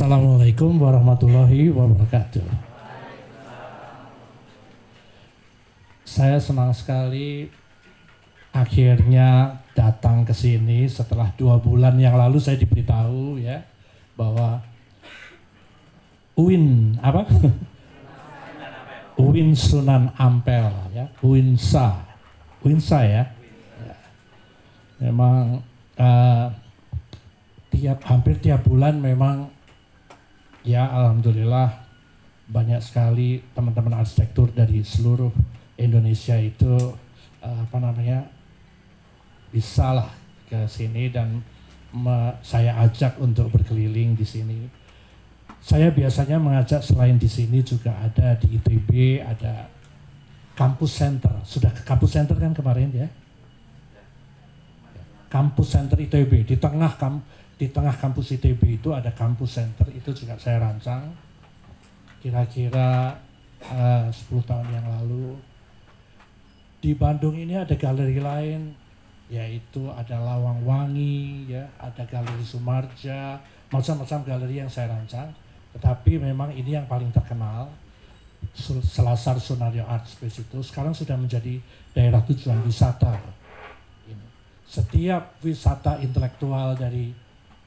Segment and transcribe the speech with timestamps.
[0.00, 2.40] Assalamualaikum warahmatullahi wabarakatuh.
[6.08, 7.52] Saya senang sekali
[8.48, 13.60] akhirnya datang ke sini setelah dua bulan yang lalu saya diberitahu ya
[14.16, 14.64] bahwa
[16.32, 17.28] UIN apa?
[19.20, 21.92] UIN Sunan Ampel ya, UINSA,
[22.64, 23.24] UINSA ya.
[23.84, 23.96] ya.
[24.96, 25.60] Memang
[26.00, 26.48] uh,
[27.68, 29.59] tiap hampir tiap bulan memang
[30.66, 31.90] ya alhamdulillah
[32.50, 35.30] banyak sekali teman-teman arsitektur dari seluruh
[35.78, 36.92] Indonesia itu
[37.40, 38.26] uh, apa namanya
[39.54, 40.10] bisa lah
[40.50, 41.42] ke sini dan
[41.94, 44.66] me, saya ajak untuk berkeliling di sini.
[45.60, 49.68] Saya biasanya mengajak selain di sini juga ada di ITB, ada
[50.56, 51.34] kampus center.
[51.44, 53.08] Sudah ke kampus center kan kemarin ya?
[55.30, 57.22] Kampus center ITB di tengah kam
[57.60, 61.12] di tengah kampus ITB itu ada kampus center itu juga saya rancang.
[62.24, 63.12] Kira-kira
[63.60, 65.36] eh, uh, 10 tahun yang lalu.
[66.80, 68.72] Di Bandung ini ada galeri lain
[69.28, 73.36] yaitu ada Lawang Wangi ya ada galeri Sumarja
[73.68, 75.28] macam-macam galeri yang saya rancang.
[75.76, 77.68] Tetapi memang ini yang paling terkenal
[78.56, 81.60] Selasar Sunario Art Space itu sekarang sudah menjadi
[81.92, 83.20] daerah tujuan wisata.
[84.64, 87.12] Setiap wisata intelektual dari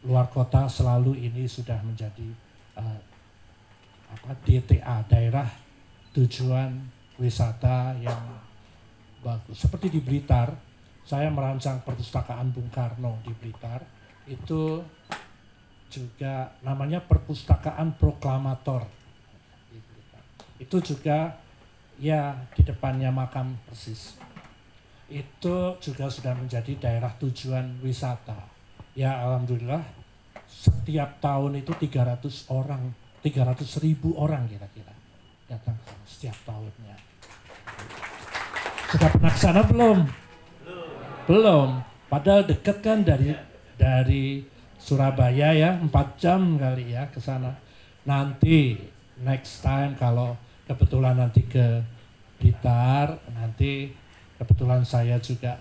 [0.04, 2.28] luar kota selalu ini sudah menjadi
[2.76, 3.00] uh,
[4.14, 5.48] apa DTA daerah
[6.12, 6.76] tujuan
[7.18, 8.20] wisata yang
[9.24, 9.64] bagus.
[9.64, 10.52] Seperti di Blitar,
[11.08, 13.82] saya merancang perpustakaan Bung Karno di Blitar
[14.28, 14.84] itu
[15.88, 18.86] juga namanya perpustakaan proklamator.
[20.60, 21.40] Itu juga
[21.96, 24.20] ya di depannya makam persis.
[25.08, 28.53] Itu juga sudah menjadi daerah tujuan wisata
[28.94, 29.82] ya alhamdulillah.
[30.48, 34.94] Setiap tahun itu 300 orang 300 ribu orang kira-kira
[35.48, 36.96] datang setiap tahunnya.
[38.92, 39.98] Sudah pernah sana belum?
[41.26, 41.82] Belum.
[42.12, 43.34] Padahal deket kan dari
[43.80, 44.44] dari
[44.78, 47.56] Surabaya ya empat jam kali ya ke sana.
[48.04, 48.76] Nanti
[49.24, 50.36] next time kalau
[50.68, 51.80] kebetulan nanti ke
[52.44, 53.96] Blitar nanti
[54.36, 55.56] kebetulan saya juga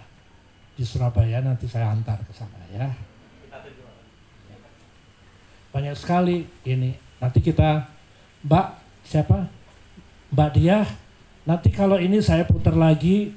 [0.75, 2.91] di Surabaya nanti saya antar ke sana ya
[5.73, 6.93] banyak sekali ini.
[7.19, 7.89] Nanti kita,
[8.45, 8.67] Mbak,
[9.09, 9.49] siapa?
[10.31, 10.85] Mbak Dia,
[11.49, 13.33] nanti kalau ini saya putar lagi,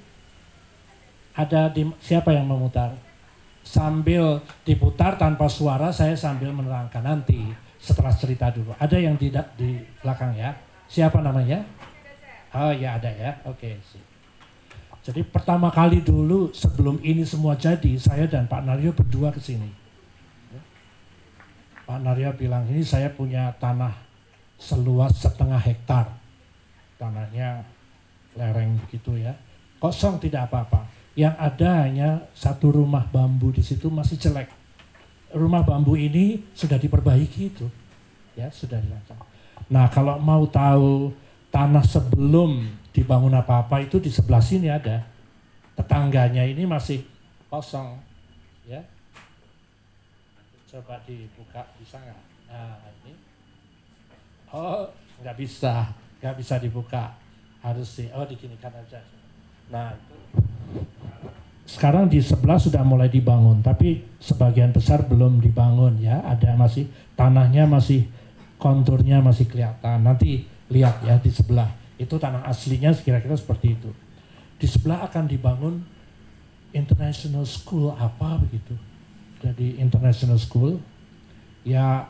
[1.35, 2.91] ada di, siapa yang memutar?
[3.66, 7.50] Sambil diputar tanpa suara, saya sambil menerangkan nanti
[7.81, 8.75] setelah cerita dulu.
[8.78, 10.53] Ada yang tidak di belakang ya?
[10.85, 11.66] Siapa namanya?
[12.56, 14.03] Oh ya ada ya, oke sih.
[15.06, 19.84] Jadi pertama kali dulu sebelum ini semua jadi, saya dan Pak Naryo berdua ke sini
[21.85, 23.94] Pak Narya bilang ini saya punya tanah
[24.57, 26.09] seluas setengah hektar.
[26.97, 27.62] Tanahnya
[28.34, 29.38] lereng begitu ya.
[29.78, 30.90] Kosong tidak apa-apa.
[31.13, 34.50] Yang ada hanya satu rumah bambu di situ masih jelek.
[35.31, 37.68] Rumah bambu ini sudah diperbaiki itu.
[38.34, 39.22] Ya, sudah dirancang.
[39.69, 41.13] Nah, kalau mau tahu
[41.53, 45.06] tanah sebelum dibangun apa-apa itu di sebelah sini ada.
[45.75, 47.03] Tetangganya ini masih
[47.47, 48.00] kosong.
[48.66, 48.84] Ya,
[50.75, 52.21] coba dibuka bisa nggak?
[52.51, 53.15] Nah ini.
[54.51, 54.83] Oh
[55.23, 55.87] nggak bisa.
[56.19, 57.15] Nggak bisa dibuka.
[57.63, 58.99] Harus di oh dikinikan aja.
[59.71, 60.15] Nah itu.
[61.63, 66.19] Sekarang di sebelah sudah mulai dibangun tapi sebagian besar belum dibangun ya.
[66.27, 68.11] Ada masih tanahnya masih
[68.59, 70.03] konturnya masih kelihatan.
[70.03, 71.71] Nanti lihat ya di sebelah.
[71.95, 73.95] Itu tanah aslinya kira-kira seperti itu.
[74.59, 75.79] Di sebelah akan dibangun
[76.75, 78.75] international school apa begitu
[79.45, 80.81] jadi international school.
[81.61, 82.09] Ya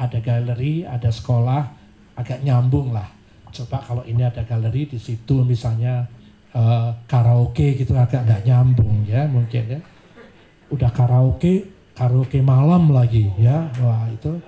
[0.00, 1.68] ada galeri ada sekolah
[2.16, 3.08] agak nyambung lah.
[3.52, 6.08] Coba kalau ini ada galeri di situ misalnya
[6.56, 9.80] uh, karaoke gitu agak nggak nyambung ya mungkin ya.
[10.72, 13.68] Udah karaoke karaoke malam lagi ya.
[13.84, 14.40] Wah itu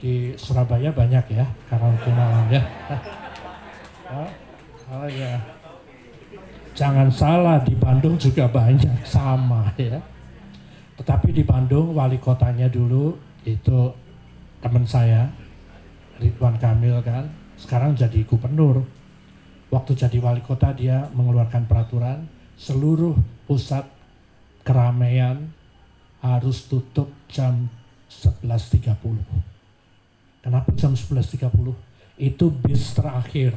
[0.00, 2.64] di Surabaya banyak ya karaoke malam ya.
[4.06, 4.30] Oh,
[5.02, 5.55] oh ya
[6.76, 9.96] Jangan salah di Bandung juga banyak sama ya.
[11.00, 13.16] Tetapi di Bandung wali kotanya dulu
[13.48, 13.96] itu
[14.60, 15.24] teman saya
[16.20, 18.84] Ridwan Kamil kan, sekarang jadi gubernur.
[19.72, 22.28] Waktu jadi wali kota dia mengeluarkan peraturan
[22.60, 23.16] seluruh
[23.48, 23.88] pusat
[24.60, 25.48] keramaian
[26.20, 27.72] harus tutup jam
[28.12, 29.00] 11.30.
[30.44, 31.72] Kenapa jam 11.30?
[32.20, 33.56] Itu bis terakhir.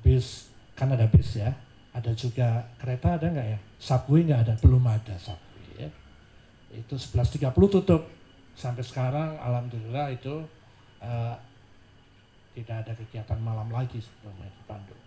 [0.00, 0.47] Bis
[0.78, 1.50] kan ada bis ya,
[1.90, 3.58] ada juga kereta ada nggak ya?
[3.82, 5.90] Subway nggak ada, belum ada subway ya.
[6.70, 8.06] itu 11.30 tutup.
[8.54, 10.46] Sampai sekarang alhamdulillah itu
[11.02, 11.34] uh,
[12.54, 15.02] tidak ada kegiatan malam lagi sebelumnya di Bandung.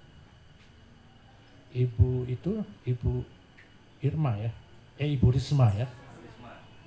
[1.72, 2.52] Ibu itu
[2.84, 3.24] ibu
[4.04, 4.52] Irma ya.
[5.00, 5.88] Eh ibu Risma ya.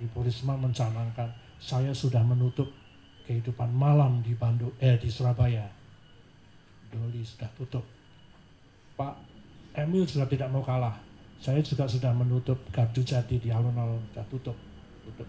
[0.05, 2.69] Ibu Risma mencanangkan saya sudah menutup
[3.25, 5.69] kehidupan malam di Bandung eh di Surabaya.
[6.93, 7.85] Doli sudah tutup
[8.95, 9.15] Pak
[9.75, 10.95] Emil sudah tidak mau kalah.
[11.43, 14.57] Saya juga sudah menutup gardu jati di alun-alun sudah tutup
[15.05, 15.29] tutup.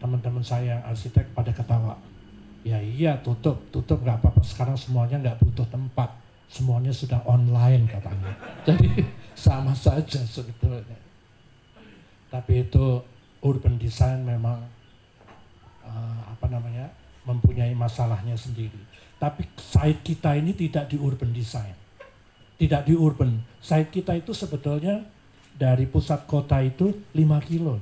[0.00, 1.98] Teman-teman saya yang arsitek pada ketawa.
[2.64, 4.40] Ya iya tutup tutup nggak apa-apa.
[4.40, 6.10] Sekarang semuanya nggak butuh tempat.
[6.50, 8.32] Semuanya sudah online katanya.
[8.68, 9.04] Jadi
[9.36, 10.98] sama saja sebetulnya.
[12.30, 13.02] Tapi itu
[13.42, 14.60] urban design memang
[15.84, 16.88] uh, apa namanya
[17.26, 18.80] mempunyai masalahnya sendiri.
[19.20, 21.76] Tapi site kita ini tidak di urban design,
[22.60, 23.40] tidak di urban.
[23.64, 25.00] Site kita itu sebetulnya
[25.56, 27.80] dari pusat kota itu 5 kilo,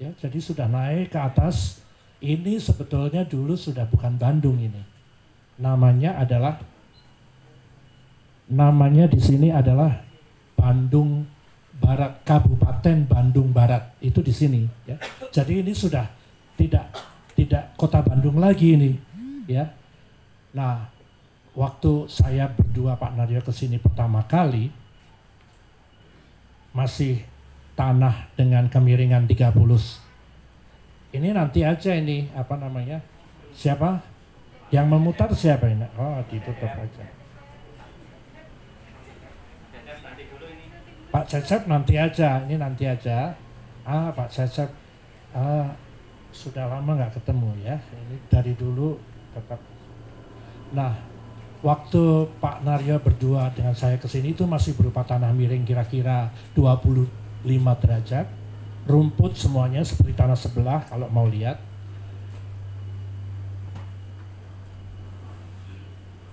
[0.00, 0.08] ya.
[0.16, 1.84] Jadi sudah naik ke atas.
[2.16, 4.80] Ini sebetulnya dulu sudah bukan Bandung ini.
[5.60, 6.56] Namanya adalah
[8.48, 10.00] namanya di sini adalah
[10.56, 11.28] Bandung
[11.76, 14.64] Barat, Kabupaten Bandung Barat itu di sini.
[14.88, 14.96] Ya.
[15.28, 16.08] Jadi ini sudah
[16.56, 16.88] tidak
[17.36, 18.96] tidak kota Bandung lagi ini,
[19.44, 19.68] ya.
[20.56, 20.88] Nah,
[21.56, 24.68] waktu saya berdua Pak Naryo ke sini pertama kali,
[26.76, 27.24] masih
[27.72, 29.56] tanah dengan kemiringan 30.
[31.16, 33.00] Ini nanti aja ini apa namanya?
[33.56, 34.04] Siapa?
[34.68, 35.88] Yang memutar siapa ini?
[35.96, 37.06] Oh, ditutup aja.
[41.08, 43.32] Pak Cecep nanti aja, ini nanti aja.
[43.88, 44.68] Ah, Pak Cecep,
[45.32, 45.72] ah,
[46.28, 47.80] sudah lama nggak ketemu ya.
[47.80, 49.00] Ini dari dulu
[49.32, 49.56] tetap.
[50.76, 51.15] Nah,
[51.60, 57.08] waktu Pak Naryo berdua dengan saya ke sini itu masih berupa tanah miring kira-kira 25
[57.82, 58.26] derajat.
[58.86, 61.58] Rumput semuanya seperti tanah sebelah kalau mau lihat.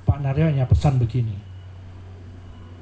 [0.06, 1.34] Pak Naryo hanya pesan begini.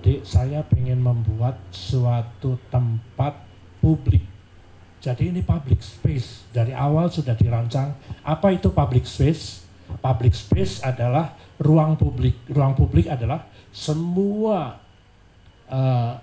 [0.01, 3.37] Dek, saya pengen membuat suatu tempat
[3.79, 4.31] publik
[5.01, 6.45] jadi ini public space.
[6.53, 7.97] Dari awal sudah dirancang.
[8.21, 9.65] Apa itu public space?
[9.99, 12.47] Public space adalah ruang publik.
[12.47, 13.43] Ruang publik adalah
[13.73, 14.79] semua
[15.67, 16.13] uh,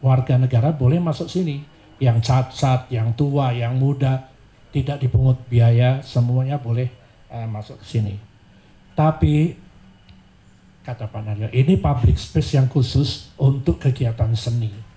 [0.00, 1.60] warga negara boleh masuk sini.
[1.96, 4.28] Yang cacat, yang tua, yang muda,
[4.72, 6.92] tidak dipungut biaya, semuanya boleh
[7.32, 8.14] uh, masuk ke sini.
[8.92, 9.56] Tapi
[10.84, 14.96] kata Pak Naryo, ini public space yang khusus untuk kegiatan seni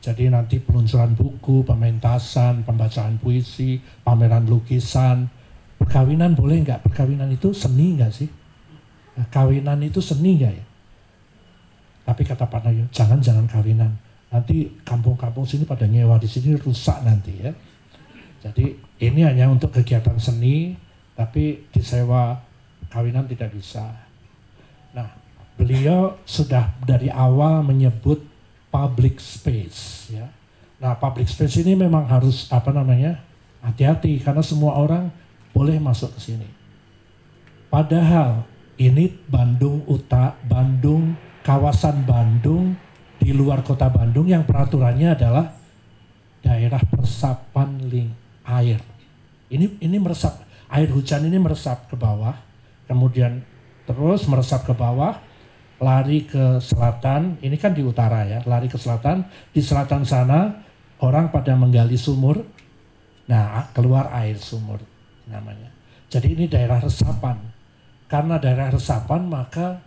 [0.00, 5.28] jadi nanti peluncuran buku, pementasan, pembacaan puisi, pameran lukisan,
[5.80, 6.84] perkawinan boleh nggak?
[6.84, 8.28] Perkawinan itu seni nggak sih?
[9.16, 10.64] Nah, kawinan itu seni nggak ya?
[12.04, 13.88] Tapi kata Pak Nayo, jangan-jangan kawinan.
[14.28, 17.50] Nanti kampung-kampung sini pada nyewa di sini rusak nanti ya.
[18.44, 20.76] Jadi ini hanya untuk kegiatan seni,
[21.16, 22.36] tapi disewa
[22.92, 23.84] kawinan tidak bisa.
[24.92, 25.08] Nah,
[25.56, 28.22] beliau sudah dari awal menyebut
[28.70, 30.28] public space ya.
[30.80, 33.30] Nah, public space ini memang harus apa namanya?
[33.60, 35.12] hati-hati karena semua orang
[35.50, 36.48] boleh masuk ke sini.
[37.70, 38.42] Padahal
[38.80, 41.14] ini Bandung Uta, Bandung,
[41.46, 42.74] kawasan Bandung
[43.20, 45.46] di luar kota Bandung yang peraturannya adalah
[46.40, 48.10] daerah persapan ling
[48.48, 48.80] air.
[49.52, 50.42] Ini ini meresap
[50.72, 52.34] air hujan ini meresap ke bawah,
[52.88, 53.44] kemudian
[53.86, 55.20] terus meresap ke bawah,
[55.78, 60.62] lari ke selatan, ini kan di utara ya, lari ke selatan, di selatan sana
[61.04, 62.42] orang pada menggali sumur,
[63.28, 64.89] nah keluar air sumur
[65.30, 65.70] namanya.
[66.10, 67.38] Jadi ini daerah resapan.
[68.10, 69.78] Karena daerah resapan maka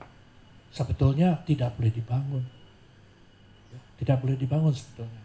[0.72, 2.44] sebetulnya tidak boleh dibangun.
[4.00, 5.24] Tidak boleh dibangun sebetulnya.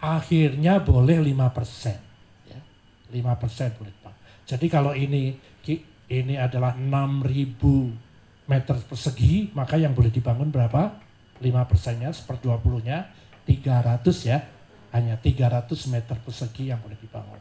[0.00, 1.96] Akhirnya boleh 5%.
[2.48, 2.60] Ya.
[3.08, 4.20] 5% boleh dibangun.
[4.44, 5.36] Jadi kalau ini
[6.10, 10.98] ini adalah 6000 meter persegi, maka yang boleh dibangun berapa?
[11.38, 13.06] 5 persennya, seper 20-nya,
[13.46, 14.42] 300 ya.
[14.90, 17.38] Hanya 300 meter persegi yang boleh dibangun.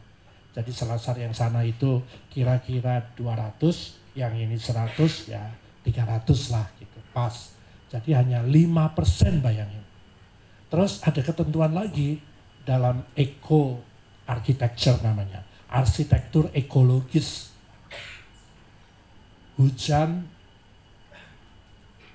[0.50, 2.02] Jadi selasar yang sana itu
[2.34, 5.44] kira-kira 200, yang ini 100 ya
[5.86, 7.54] 300 lah gitu, pas.
[7.90, 9.86] Jadi hanya 5 persen bayangin.
[10.70, 12.22] Terus ada ketentuan lagi
[12.66, 13.82] dalam eco
[14.30, 17.50] architecture namanya, arsitektur ekologis.
[19.58, 20.40] Hujan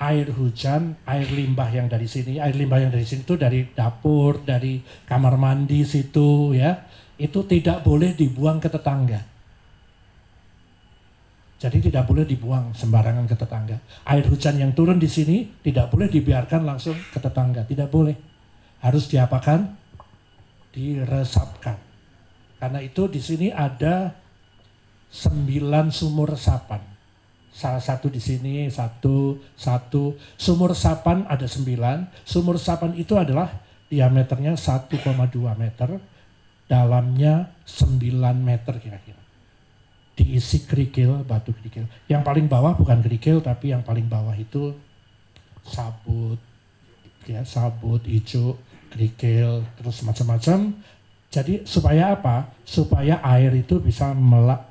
[0.04, 4.42] air hujan, air limbah yang dari sini, air limbah yang dari sini itu dari dapur,
[4.42, 6.84] dari kamar mandi situ ya,
[7.18, 9.20] itu tidak boleh dibuang ke tetangga.
[11.64, 13.76] Jadi tidak boleh dibuang sembarangan ke tetangga.
[14.04, 18.12] Air hujan yang turun di sini tidak boleh dibiarkan langsung ke tetangga, tidak boleh.
[18.84, 19.72] Harus diapakan?
[20.74, 21.78] Diresapkan.
[22.60, 24.12] Karena itu di sini ada
[25.08, 26.82] sembilan sumur resapan.
[27.54, 30.18] Salah satu di sini, satu, satu.
[30.34, 32.26] Sumur resapan ada sembilan.
[32.26, 33.46] Sumur resapan itu adalah
[33.86, 34.90] diameternya 1,2
[35.54, 35.90] meter,
[36.68, 38.00] dalamnya 9
[38.40, 39.20] meter kira-kira.
[40.14, 41.90] Diisi kerikil, batu kerikil.
[42.06, 44.74] Yang paling bawah bukan kerikil, tapi yang paling bawah itu
[45.66, 46.38] sabut,
[47.26, 48.54] ya sabut, hijau,
[48.94, 50.70] kerikil, terus macam-macam.
[51.34, 52.54] Jadi supaya apa?
[52.62, 54.70] Supaya air itu bisa melak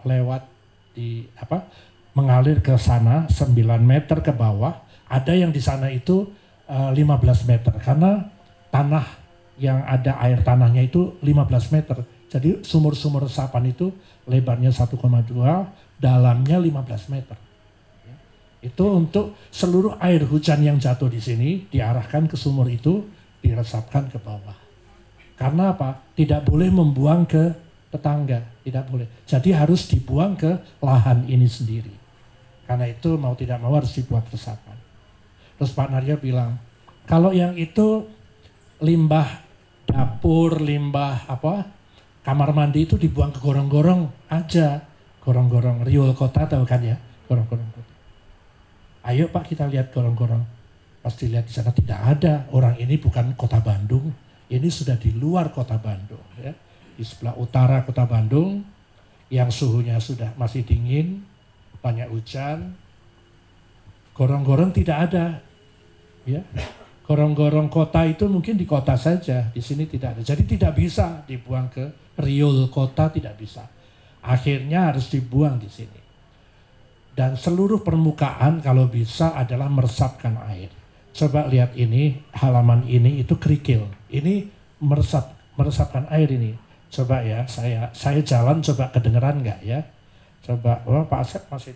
[0.00, 0.48] lewat
[0.96, 1.68] di apa
[2.16, 4.74] mengalir ke sana 9 meter ke bawah
[5.10, 6.26] ada yang di sana itu
[6.66, 8.30] uh, eh, 15 meter karena
[8.70, 9.19] tanah
[9.60, 12.00] yang ada air tanahnya itu 15 meter
[12.32, 13.92] jadi sumur-sumur resapan itu
[14.24, 14.96] lebarnya 1,2
[16.00, 17.36] dalamnya 15 meter
[18.60, 23.04] itu untuk seluruh air hujan yang jatuh di sini diarahkan ke sumur itu
[23.44, 24.56] diresapkan ke bawah
[25.36, 29.06] karena apa tidak boleh membuang ke tetangga, tidak boleh.
[29.26, 31.92] Jadi harus dibuang ke lahan ini sendiri.
[32.64, 34.78] Karena itu mau tidak mau harus dibuat resapan.
[35.58, 36.56] Terus Pak Narya bilang,
[37.04, 38.06] kalau yang itu
[38.78, 39.42] limbah
[39.90, 41.66] dapur, limbah apa,
[42.22, 44.86] kamar mandi itu dibuang ke gorong-gorong aja.
[45.20, 46.96] Gorong-gorong riul kota tahu kan ya,
[47.28, 47.92] gorong-gorong kota.
[49.04, 50.40] Ayo Pak kita lihat gorong-gorong.
[51.04, 52.48] Pasti lihat di sana tidak ada.
[52.54, 54.08] Orang ini bukan kota Bandung,
[54.48, 56.24] ini sudah di luar kota Bandung.
[56.40, 56.56] Ya
[57.00, 58.60] di sebelah utara kota Bandung
[59.32, 61.24] yang suhunya sudah masih dingin,
[61.80, 62.76] banyak hujan,
[64.12, 65.40] gorong-gorong tidak ada.
[66.28, 66.44] Ya.
[67.10, 70.22] Gorong-gorong kota itu mungkin di kota saja, di sini tidak ada.
[70.22, 73.66] Jadi tidak bisa dibuang ke riul kota tidak bisa.
[74.22, 75.98] Akhirnya harus dibuang di sini.
[77.10, 80.70] Dan seluruh permukaan kalau bisa adalah meresapkan air.
[81.10, 83.90] Coba lihat ini, halaman ini itu kerikil.
[84.06, 84.46] Ini
[84.78, 89.78] meresap meresapkan air ini Coba ya, saya saya jalan coba kedengeran nggak ya?
[90.42, 91.74] Coba, oh Pak Asep masih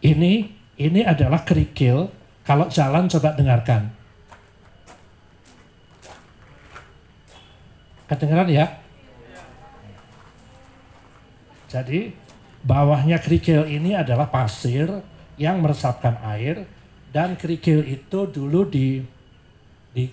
[0.00, 0.48] Ini
[0.80, 2.08] ini adalah kerikil.
[2.42, 4.01] Kalau jalan coba dengarkan.
[8.12, 8.66] Kedengeran ya?
[11.72, 12.12] Jadi
[12.60, 14.92] bawahnya kerikil ini adalah pasir
[15.40, 16.68] yang meresapkan air
[17.08, 19.00] dan kerikil itu dulu di
[19.96, 20.04] di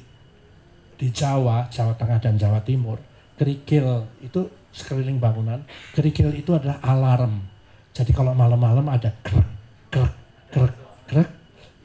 [0.95, 5.63] di Jawa, Jawa Tengah dan Jawa Timur kerikil itu sekeliling bangunan.
[5.95, 7.39] Kerikil itu adalah alarm.
[7.95, 9.47] Jadi kalau malam-malam ada krek,
[9.87, 10.13] krek,
[10.51, 10.75] krek,
[11.07, 11.29] krek,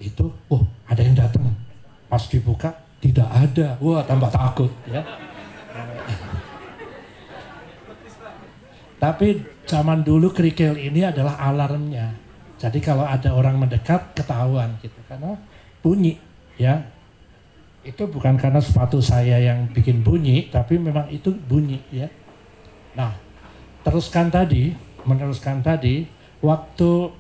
[0.03, 1.55] itu, oh ada yang datang.
[2.11, 3.79] Pas dibuka tidak ada.
[3.79, 5.01] Wah tambah takut ya.
[9.05, 9.37] Tapi
[9.69, 12.17] zaman dulu kerikil ini adalah alarmnya.
[12.57, 15.37] Jadi kalau ada orang mendekat ketahuan gitu karena
[15.85, 16.17] bunyi
[16.57, 16.81] ya
[17.85, 22.09] itu bukan karena sepatu saya yang bikin bunyi, tapi memang itu bunyi ya.
[22.97, 23.13] Nah,
[23.85, 24.73] teruskan tadi,
[25.05, 26.09] meneruskan tadi,
[26.41, 27.13] waktu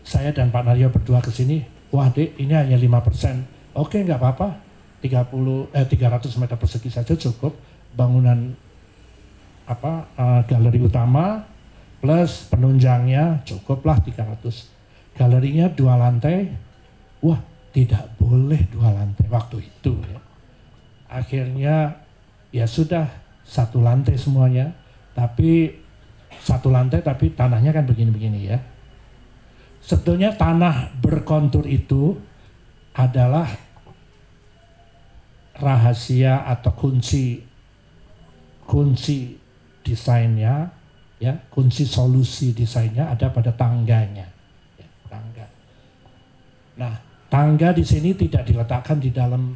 [0.00, 1.60] saya dan Pak Naryo berdua ke sini,
[1.92, 3.76] wah dek ini hanya 5%.
[3.76, 4.56] Oke nggak apa-apa,
[5.04, 7.52] 30 eh 300 meter persegi saja cukup
[7.92, 8.56] bangunan
[9.68, 11.44] apa uh, galeri utama
[12.00, 14.40] plus penunjangnya cukuplah 300.
[15.18, 16.48] Galerinya dua lantai,
[17.20, 17.42] wah
[17.74, 20.20] tidak boleh dua lantai waktu itu ya.
[21.10, 22.00] Akhirnya
[22.54, 23.10] ya sudah
[23.44, 24.72] satu lantai semuanya,
[25.12, 25.74] tapi
[26.38, 28.58] satu lantai tapi tanahnya kan begini-begini ya.
[29.82, 32.14] Sebetulnya tanah berkontur itu
[32.94, 33.50] adalah
[35.58, 37.42] rahasia atau kunci
[38.68, 39.47] kunci
[39.82, 40.70] desainnya
[41.18, 44.26] ya kunci solusi desainnya ada pada tangganya
[44.78, 45.46] ya, tangga.
[46.78, 49.52] Nah Tangga di sini tidak diletakkan di dalam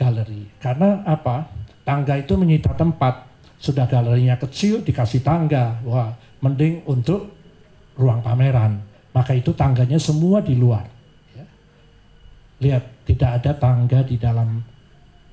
[0.00, 0.48] galeri.
[0.56, 1.44] Karena apa?
[1.84, 3.28] Tangga itu menyita tempat.
[3.60, 5.76] Sudah galerinya kecil dikasih tangga.
[5.84, 7.36] Wah, mending untuk
[8.00, 8.80] ruang pameran.
[9.12, 10.88] Maka itu tangganya semua di luar.
[11.36, 11.44] Ya.
[12.64, 14.64] Lihat, tidak ada tangga di dalam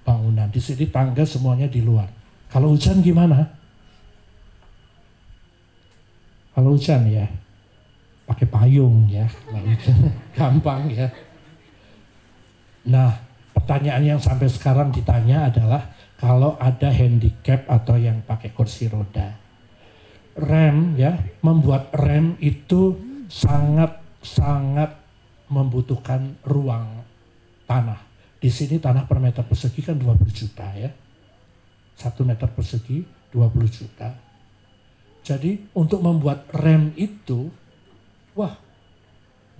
[0.04, 0.52] bangunan.
[0.52, 2.12] Di sini tangga semuanya di luar.
[2.52, 3.48] Kalau hujan gimana?
[6.60, 7.24] Kalau hujan ya,
[8.28, 9.24] pakai payung ya.
[10.36, 11.08] Gampang ya.
[12.84, 13.16] Nah,
[13.56, 15.88] pertanyaan yang sampai sekarang ditanya adalah
[16.20, 19.39] kalau ada handicap atau yang pakai kursi roda.
[20.36, 23.00] Rem ya, membuat rem itu
[23.32, 25.00] sangat sangat
[25.48, 27.08] membutuhkan ruang
[27.72, 28.04] tanah.
[28.36, 30.92] Di sini tanah per meter persegi kan 20 juta ya.
[31.96, 33.00] Satu meter persegi
[33.32, 34.28] 20 juta.
[35.30, 37.54] Jadi untuk membuat rem itu,
[38.34, 38.58] wah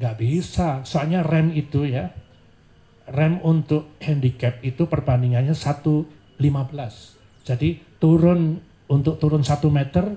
[0.02, 0.82] nggak bisa.
[0.82, 2.10] Soalnya rem itu ya,
[3.14, 6.42] rem untuk handicap itu perbandingannya 1.15.
[7.46, 7.70] Jadi
[8.02, 8.58] turun
[8.90, 10.10] untuk turun satu meter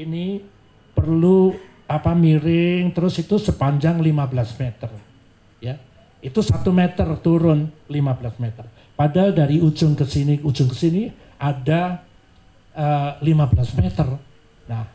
[0.00, 0.40] ini
[0.96, 1.52] perlu
[1.86, 4.90] apa miring terus itu sepanjang 15 meter
[5.62, 5.78] ya
[6.18, 8.64] itu satu meter turun 15 meter
[8.98, 11.06] padahal dari ujung ke sini ujung ke sini
[11.38, 12.02] ada
[12.74, 14.08] uh, eh, 15 meter
[14.66, 14.86] nah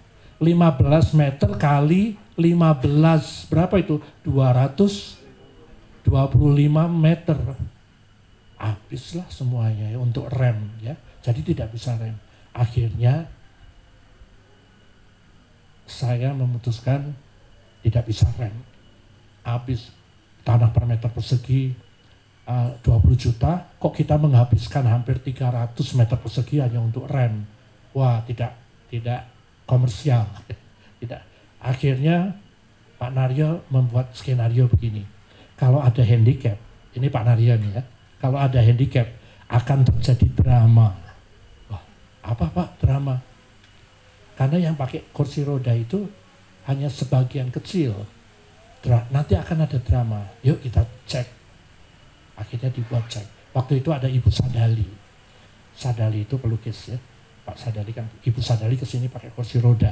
[0.42, 6.08] 15 meter kali 15 berapa itu 225
[6.92, 7.40] meter
[8.62, 12.18] habislah semuanya ya untuk rem ya jadi tidak bisa rem
[12.52, 13.30] akhirnya
[15.92, 17.12] saya memutuskan
[17.84, 18.56] tidak bisa rem.
[19.44, 19.92] Habis
[20.48, 21.76] tanah per meter persegi
[22.48, 27.44] uh, 20 juta, kok kita menghabiskan hampir 300 meter persegi hanya untuk rem.
[27.92, 28.56] Wah, tidak
[28.88, 29.28] tidak
[29.72, 30.28] komersial.
[31.00, 31.24] tidak.
[31.64, 32.36] Akhirnya
[33.00, 35.08] Pak Naryo membuat skenario begini.
[35.56, 36.60] Kalau ada handicap,
[36.92, 37.84] ini Pak Naryo nih ya,
[38.20, 39.08] kalau ada handicap
[39.48, 40.92] akan terjadi drama.
[41.72, 41.84] Wah,
[42.20, 43.16] apa Pak drama?
[44.36, 46.04] Karena yang pakai kursi roda itu
[46.66, 47.94] hanya sebagian kecil.
[49.14, 50.26] Nanti akan ada drama.
[50.42, 51.30] Yuk kita cek.
[52.42, 53.54] Akhirnya dibuat cek.
[53.54, 54.90] Waktu itu ada Ibu Sadali.
[55.78, 56.98] Sadali itu pelukis ya.
[57.42, 59.92] Pak Sadali kan, Ibu Sadali ke sini pakai kursi roda.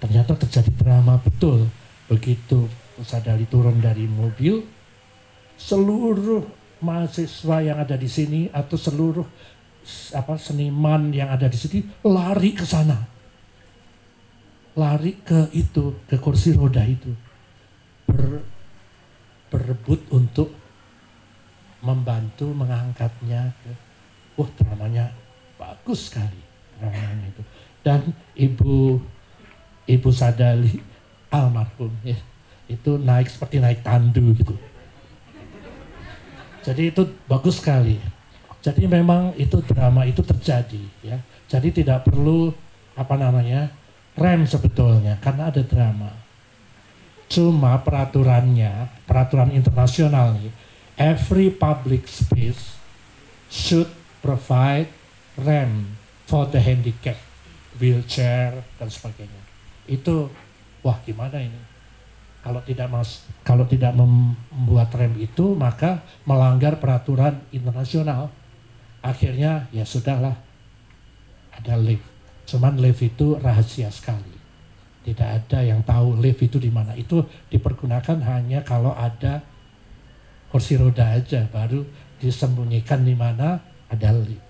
[0.00, 1.68] Ternyata terjadi drama betul.
[2.08, 4.60] Begitu Bu Sadali turun dari mobil,
[5.56, 6.44] seluruh
[6.84, 9.24] mahasiswa yang ada di sini atau seluruh
[10.16, 12.96] apa seniman yang ada di sini lari ke sana.
[14.74, 17.12] Lari ke itu, ke kursi roda itu.
[18.10, 18.42] Ber,
[19.52, 20.50] berebut untuk
[21.84, 23.54] membantu mengangkatnya.
[24.34, 25.14] Wah, dramanya
[25.58, 26.40] bagus sekali
[26.78, 27.42] dramanya itu.
[27.84, 28.00] Dan
[28.34, 28.98] Ibu
[29.84, 30.80] Ibu Sadali
[31.28, 32.16] almarhum ya,
[32.70, 34.56] itu naik seperti naik tandu gitu.
[36.64, 38.00] Jadi itu bagus sekali.
[38.64, 41.20] Jadi memang itu drama itu terjadi ya.
[41.52, 42.48] Jadi tidak perlu
[42.96, 43.68] apa namanya
[44.16, 46.08] rem sebetulnya karena ada drama.
[47.28, 50.52] Cuma peraturannya, peraturan internasional nih,
[50.96, 52.78] every public space
[53.52, 53.90] should
[54.24, 54.88] provide
[55.40, 57.18] rem for the handicap,
[57.78, 59.42] wheelchair dan sebagainya.
[59.90, 60.30] Itu
[60.80, 61.60] wah gimana ini?
[62.44, 68.28] Kalau tidak mas, kalau tidak membuat rem itu maka melanggar peraturan internasional
[69.00, 70.36] akhirnya ya sudahlah
[71.56, 72.04] ada lift.
[72.44, 74.36] Cuman lift itu rahasia sekali.
[75.04, 76.92] Tidak ada yang tahu lift itu di mana.
[76.96, 79.40] Itu dipergunakan hanya kalau ada
[80.52, 81.80] kursi roda aja baru
[82.20, 84.43] disembunyikan di mana ada lift.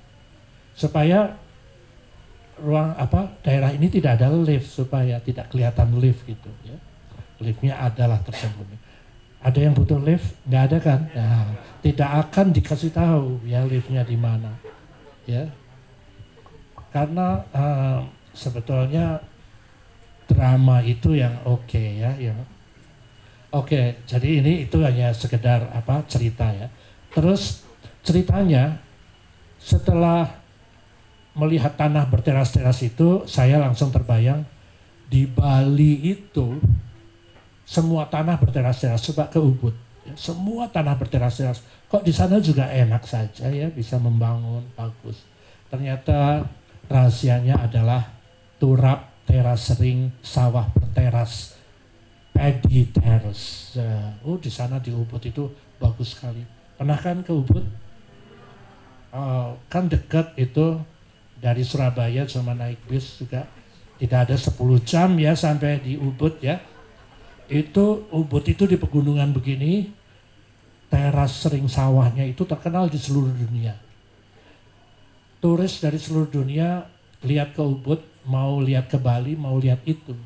[0.75, 1.39] Supaya
[2.59, 6.79] ruang apa daerah ini tidak ada lift supaya tidak kelihatan lift gitu ya.
[7.43, 8.79] Liftnya adalah tersembunyi.
[9.45, 10.39] Ada yang butuh lift?
[10.49, 11.01] Nggak ada kan?
[11.13, 11.47] Nah,
[11.85, 14.55] tidak akan dikasih tahu ya liftnya di mana.
[15.29, 15.51] Ya,
[16.95, 19.19] karena uh, sebetulnya
[20.31, 22.39] drama itu yang oke okay, ya, yang
[23.51, 23.67] oke.
[23.67, 26.71] Okay, jadi ini itu hanya sekedar apa cerita ya.
[27.11, 27.67] Terus
[28.07, 28.79] ceritanya
[29.59, 30.44] setelah
[31.35, 34.47] melihat tanah berteras-teras itu, saya langsung terbayang
[35.11, 36.59] di Bali itu
[37.65, 39.75] semua tanah berteras-teras, coba ke Ubud.
[40.05, 41.65] Ya, semua tanah berteras-teras.
[41.89, 45.25] Kok di sana juga enak saja ya, bisa membangun, bagus.
[45.73, 46.45] Ternyata
[46.87, 48.15] rahasianya adalah
[48.61, 51.57] turap, teras ring, sawah berteras,
[52.37, 53.75] paddy terrace.
[53.81, 55.49] Ya, oh di sana di Ubud itu
[55.81, 56.45] bagus sekali.
[56.77, 57.65] Pernah kan ke Ubud?
[59.15, 60.83] Oh, kan dekat itu
[61.45, 63.45] dari Surabaya cuma naik bis juga
[64.01, 64.57] tidak ada 10
[64.89, 66.57] jam ya sampai di Ubud ya.
[67.53, 69.93] Itu Ubud itu di pegunungan begini
[70.89, 73.77] teras sering sawahnya itu terkenal di seluruh dunia.
[75.45, 76.89] Turis dari seluruh dunia
[77.21, 80.17] lihat ke Ubud mau lihat ke Bali mau lihat itu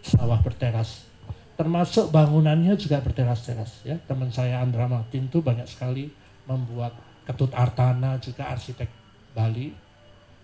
[0.00, 1.04] sawah berteras.
[1.52, 4.00] Termasuk bangunannya juga berteras-teras ya.
[4.08, 6.08] Teman saya Andra Martin itu banyak sekali
[6.48, 6.96] membuat
[7.28, 8.88] Ketut Artana juga arsitek
[9.36, 9.91] Bali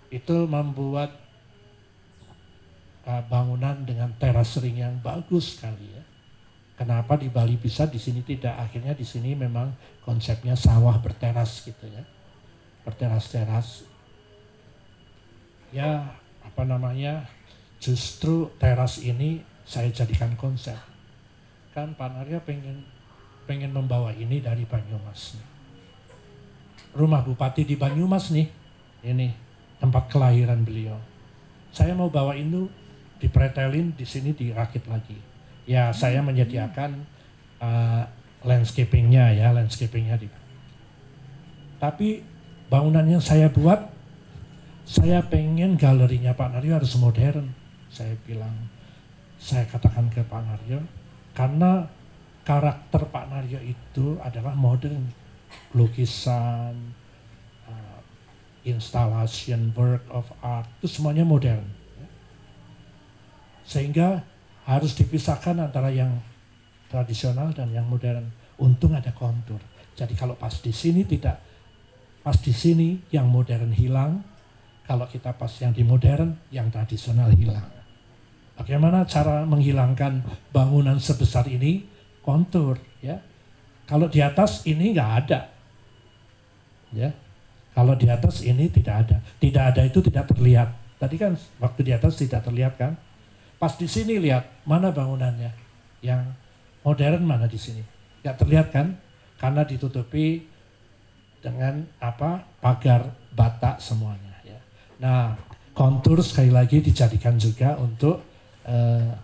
[0.09, 1.12] itu membuat
[3.05, 6.09] uh, bangunan dengan teras sering yang bagus sekali ya
[6.79, 8.55] Kenapa di Bali bisa, di sini tidak?
[8.55, 9.75] Akhirnya di sini memang
[10.07, 12.07] konsepnya sawah berteras gitu ya.
[12.87, 13.83] Berteras-teras.
[15.75, 17.27] Ya, apa namanya,
[17.83, 20.79] justru teras ini saya jadikan konsep.
[21.75, 22.87] Kan Pak Narya pengen
[23.51, 25.35] pengen membawa ini dari Banyumas.
[26.94, 28.47] Rumah Bupati di Banyumas nih,
[29.03, 29.35] ini
[29.79, 30.99] tempat kelahiran beliau.
[31.71, 32.67] Saya mau bawa itu
[33.19, 35.19] dipretelin di sini dirakit lagi
[35.69, 37.05] ya saya menyediakan
[37.61, 38.03] uh,
[38.47, 40.31] landscapingnya ya landscapingnya di
[41.77, 42.25] tapi
[42.73, 43.85] bangunan yang saya buat
[44.88, 47.53] saya pengen galerinya Pak Naryo harus modern.
[47.93, 48.73] Saya bilang,
[49.37, 50.81] saya katakan ke Pak Naryo,
[51.37, 51.85] karena
[52.41, 55.12] karakter Pak Naryo itu adalah modern.
[55.77, 56.73] Lukisan,
[57.69, 57.98] uh,
[58.70, 61.64] installation, work of art, itu semuanya modern.
[63.68, 64.24] Sehingga
[64.68, 66.20] harus dipisahkan antara yang
[66.92, 68.28] tradisional dan yang modern.
[68.59, 69.61] Untung ada kontur.
[69.94, 71.38] Jadi kalau pas di sini tidak,
[72.24, 74.24] pas di sini yang modern hilang,
[74.88, 77.64] kalau kita pas yang di modern, yang tradisional hilang.
[78.59, 81.87] Bagaimana cara menghilangkan bangunan sebesar ini?
[82.24, 83.22] Kontur, ya.
[83.87, 85.48] Kalau di atas ini nggak ada,
[86.92, 87.09] ya.
[87.79, 90.75] Kalau di atas ini tidak ada, tidak ada itu tidak terlihat.
[90.99, 92.99] Tadi kan waktu di atas tidak terlihat kan?
[93.55, 95.55] Pas di sini lihat mana bangunannya,
[96.03, 96.27] yang
[96.83, 97.87] modern mana di sini?
[98.27, 98.99] Nggak terlihat kan?
[99.38, 100.43] Karena ditutupi
[101.38, 104.29] dengan apa pagar bata semuanya.
[104.99, 105.38] Nah,
[105.71, 108.19] kontur sekali lagi dijadikan juga untuk
[108.67, 109.14] eh,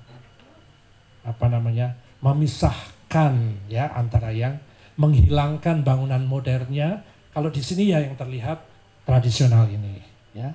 [1.26, 4.62] apa namanya memisahkan ya antara yang
[4.94, 7.02] menghilangkan bangunan modernnya.
[7.34, 8.62] Kalau di sini ya yang terlihat
[9.02, 9.98] tradisional ini,
[10.32, 10.54] ya.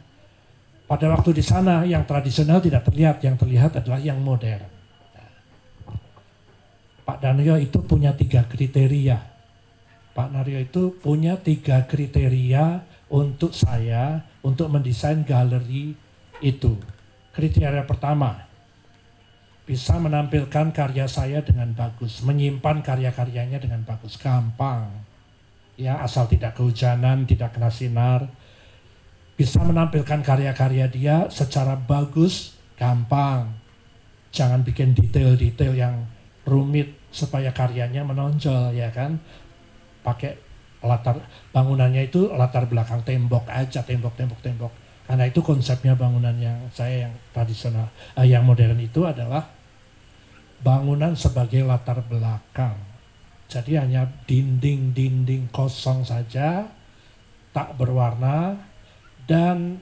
[0.88, 4.66] Pada waktu di sana yang tradisional tidak terlihat, yang terlihat adalah yang modern.
[7.06, 9.18] Pak Danio itu punya tiga kriteria.
[10.14, 15.94] Pak Naryo itu punya tiga kriteria untuk saya untuk mendesain galeri
[16.42, 16.78] itu.
[17.34, 18.46] Kriteria pertama,
[19.66, 25.09] bisa menampilkan karya saya dengan bagus, menyimpan karya-karyanya dengan bagus, gampang.
[25.80, 28.28] Ya, asal tidak kehujanan, tidak kena sinar.
[29.40, 33.56] Bisa menampilkan karya-karya dia secara bagus, gampang.
[34.36, 36.04] Jangan bikin detail-detail yang
[36.44, 39.24] rumit supaya karyanya menonjol ya kan.
[40.04, 41.20] Pakai latar
[41.52, 44.72] bangunannya itu latar belakang tembok aja tembok tembok
[45.04, 49.44] karena itu konsepnya bangunan yang saya yang tradisional uh, yang modern itu adalah
[50.64, 52.80] bangunan sebagai latar belakang
[53.50, 56.70] jadi hanya dinding-dinding kosong saja
[57.50, 58.56] tak berwarna
[59.26, 59.82] dan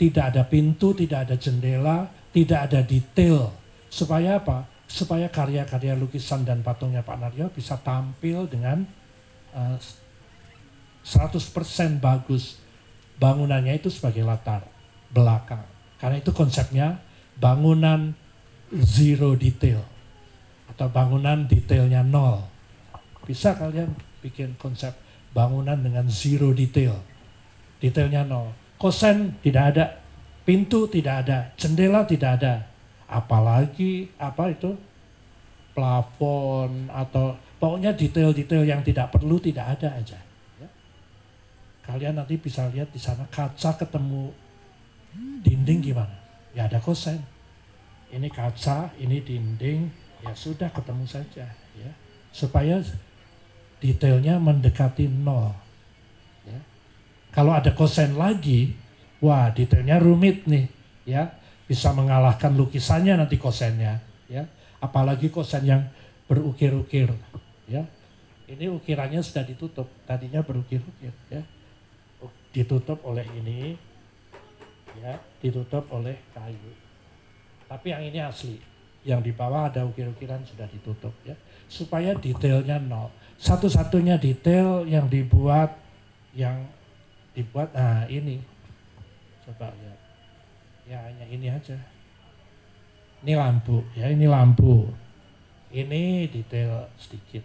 [0.00, 3.52] tidak ada pintu tidak ada jendela tidak ada detail
[3.92, 8.84] supaya apa supaya karya-karya lukisan dan patungnya Pak Naryo bisa tampil dengan
[9.56, 9.80] uh,
[11.00, 11.40] 100%
[11.96, 12.60] bagus
[13.16, 14.68] bangunannya itu sebagai latar
[15.08, 15.64] belakang.
[15.96, 17.00] Karena itu konsepnya
[17.40, 18.12] bangunan
[18.84, 19.80] zero detail
[20.68, 22.51] atau bangunan detailnya nol.
[23.24, 24.92] Bisa kalian bikin konsep
[25.32, 26.98] bangunan dengan zero detail.
[27.78, 28.54] Detailnya nol.
[28.78, 29.84] Kosen tidak ada,
[30.42, 32.66] pintu tidak ada, jendela tidak ada.
[33.06, 34.74] Apalagi apa itu
[35.72, 40.18] plafon atau pokoknya detail-detail yang tidak perlu tidak ada aja
[41.82, 44.30] kalian nanti bisa lihat di sana kaca ketemu
[45.42, 46.14] dinding gimana?
[46.54, 47.20] Ya ada kosen.
[48.12, 49.88] Ini kaca, ini dinding,
[50.20, 51.90] ya sudah ketemu saja ya.
[52.32, 52.80] Supaya
[53.82, 55.50] detailnya mendekati nol.
[56.46, 56.62] Ya.
[57.34, 58.78] Kalau ada kosen lagi,
[59.18, 60.70] wah detailnya rumit nih
[61.02, 61.34] ya.
[61.66, 63.98] Bisa mengalahkan lukisannya nanti kosennya
[64.30, 64.46] ya.
[64.78, 65.82] Apalagi kosen yang
[66.30, 67.10] berukir-ukir
[67.66, 67.82] ya.
[68.46, 71.42] Ini ukirannya sudah ditutup, tadinya berukir-ukir ya
[72.52, 73.74] ditutup oleh ini
[75.00, 76.72] ya ditutup oleh kayu
[77.64, 78.60] tapi yang ini asli
[79.02, 81.34] yang di bawah ada ukir-ukiran sudah ditutup ya.
[81.66, 83.10] Supaya detailnya nol.
[83.38, 85.74] Satu-satunya detail yang dibuat
[86.32, 86.62] yang
[87.34, 88.38] dibuat nah ini.
[89.42, 89.98] Coba lihat.
[90.86, 91.78] Ya hanya ini aja.
[93.22, 94.86] Ini lampu ya ini lampu.
[95.72, 97.42] Ini detail sedikit.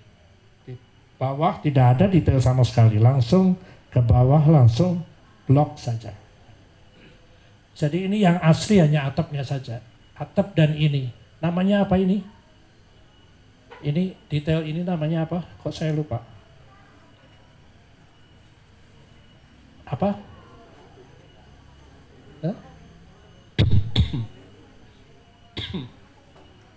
[0.67, 0.77] Di
[1.17, 3.01] bawah tidak ada detail sama sekali.
[3.01, 3.57] Langsung
[3.89, 5.01] ke bawah langsung
[5.49, 6.13] blok saja.
[7.77, 9.81] Jadi ini yang asli hanya atapnya saja.
[10.17, 11.16] Atap dan ini.
[11.41, 12.25] Namanya apa ini?
[13.81, 15.45] Ini detail ini namanya apa?
[15.61, 16.21] Kok saya lupa?
[19.87, 20.17] Apa?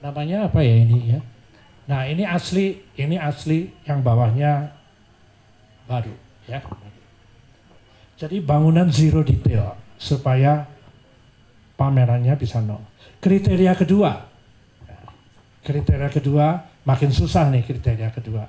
[0.01, 1.21] namanya apa ya ini ya?
[1.85, 4.73] Nah ini asli, ini asli yang bawahnya
[5.85, 6.15] baru
[6.49, 6.63] ya.
[8.17, 10.69] Jadi bangunan zero detail supaya
[11.77, 12.85] pamerannya bisa nol.
[13.21, 14.30] Kriteria kedua,
[15.65, 18.45] kriteria kedua makin susah nih kriteria kedua.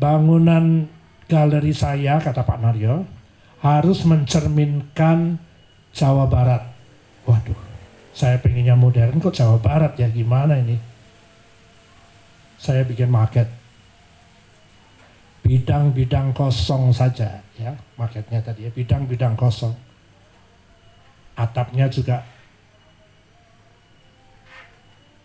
[0.00, 0.88] Bangunan
[1.28, 3.04] galeri saya kata Pak Naryo
[3.60, 5.36] harus mencerminkan
[5.92, 6.64] Jawa Barat.
[7.28, 7.58] Waduh,
[8.16, 10.80] saya pengennya modern kok Jawa Barat ya gimana ini?
[12.56, 13.60] Saya bikin market
[15.40, 19.74] bidang-bidang kosong saja ya marketnya tadi ya bidang-bidang kosong
[21.34, 22.22] atapnya juga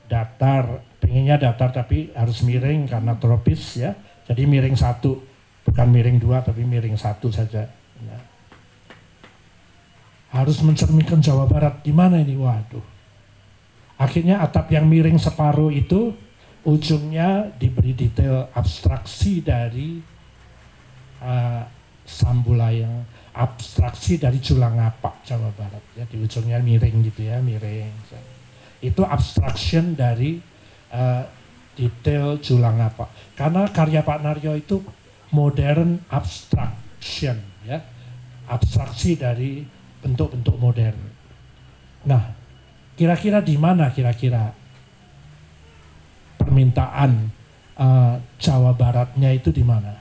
[0.05, 3.93] datar, pengennya datar tapi harus miring karena tropis ya.
[4.25, 5.21] Jadi miring satu,
[5.65, 7.69] bukan miring dua tapi miring satu saja.
[8.01, 8.19] Ya.
[10.33, 11.79] Harus mencerminkan Jawa Barat.
[11.85, 12.35] Gimana ini?
[12.35, 12.83] Waduh.
[13.95, 16.11] Akhirnya atap yang miring separuh itu
[16.67, 20.01] ujungnya diberi detail abstraksi dari
[21.23, 21.63] uh,
[22.05, 25.81] Sambulayang, abstraksi dari Julangapak Jawa Barat.
[25.95, 27.89] Ya di ujungnya miring gitu ya, miring
[28.85, 30.37] itu abstraction dari
[30.93, 31.23] uh,
[31.75, 33.09] detail julang apa.
[33.35, 34.79] Karena karya Pak Naryo itu
[35.35, 37.83] modern abstraction, ya,
[38.47, 39.65] abstraksi dari
[39.99, 40.95] bentuk-bentuk modern.
[42.05, 42.31] Nah,
[42.95, 44.53] kira-kira di mana kira-kira
[46.39, 47.33] permintaan
[47.75, 49.99] uh, Jawa Baratnya itu di mana?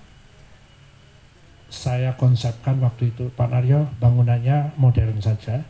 [1.74, 5.66] Saya konsepkan waktu itu Pak Naryo bangunannya modern saja,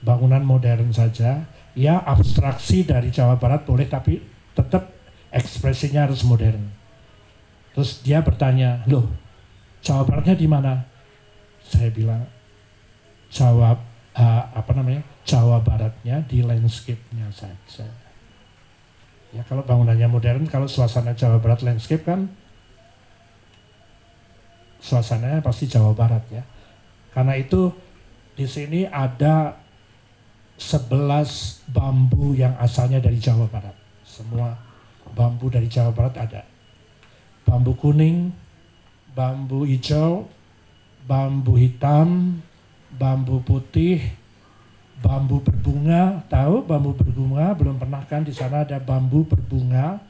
[0.00, 1.44] bangunan modern saja,
[1.76, 4.18] ya abstraksi dari Jawa Barat boleh tapi
[4.56, 4.90] tetap
[5.28, 6.72] ekspresinya harus modern.
[7.76, 9.04] Terus dia bertanya, loh
[9.84, 10.80] Jawa Baratnya di mana?
[11.60, 12.24] Saya bilang
[13.28, 13.76] Jawa
[14.16, 17.84] uh, apa namanya Jawa Baratnya di landscape-nya saja.
[19.36, 22.32] Ya kalau bangunannya modern, kalau suasana Jawa Barat landscape kan
[24.80, 26.40] suasananya pasti Jawa Barat ya.
[27.12, 27.68] Karena itu
[28.32, 29.65] di sini ada
[30.56, 33.76] 11 bambu yang asalnya dari Jawa Barat.
[34.02, 34.56] Semua
[35.12, 36.42] bambu dari Jawa Barat ada.
[37.44, 38.32] Bambu kuning,
[39.12, 40.26] bambu hijau,
[41.04, 42.40] bambu hitam,
[42.96, 44.00] bambu putih,
[45.04, 46.24] bambu berbunga.
[46.32, 47.52] Tahu bambu berbunga?
[47.54, 50.00] Belum pernah kan di sana ada bambu berbunga.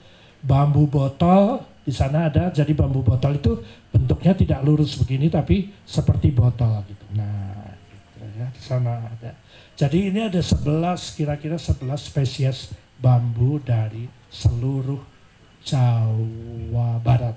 [0.47, 2.55] Bambu botol di sana ada.
[2.55, 3.59] Jadi bambu botol itu
[3.91, 7.05] bentuknya tidak lurus begini tapi seperti botol gitu.
[7.19, 9.35] Nah, gitu ya, di sana ada
[9.77, 10.65] jadi ini ada 11
[11.21, 15.05] kira-kira 11 spesies bambu dari seluruh
[15.61, 17.37] Jawa Barat.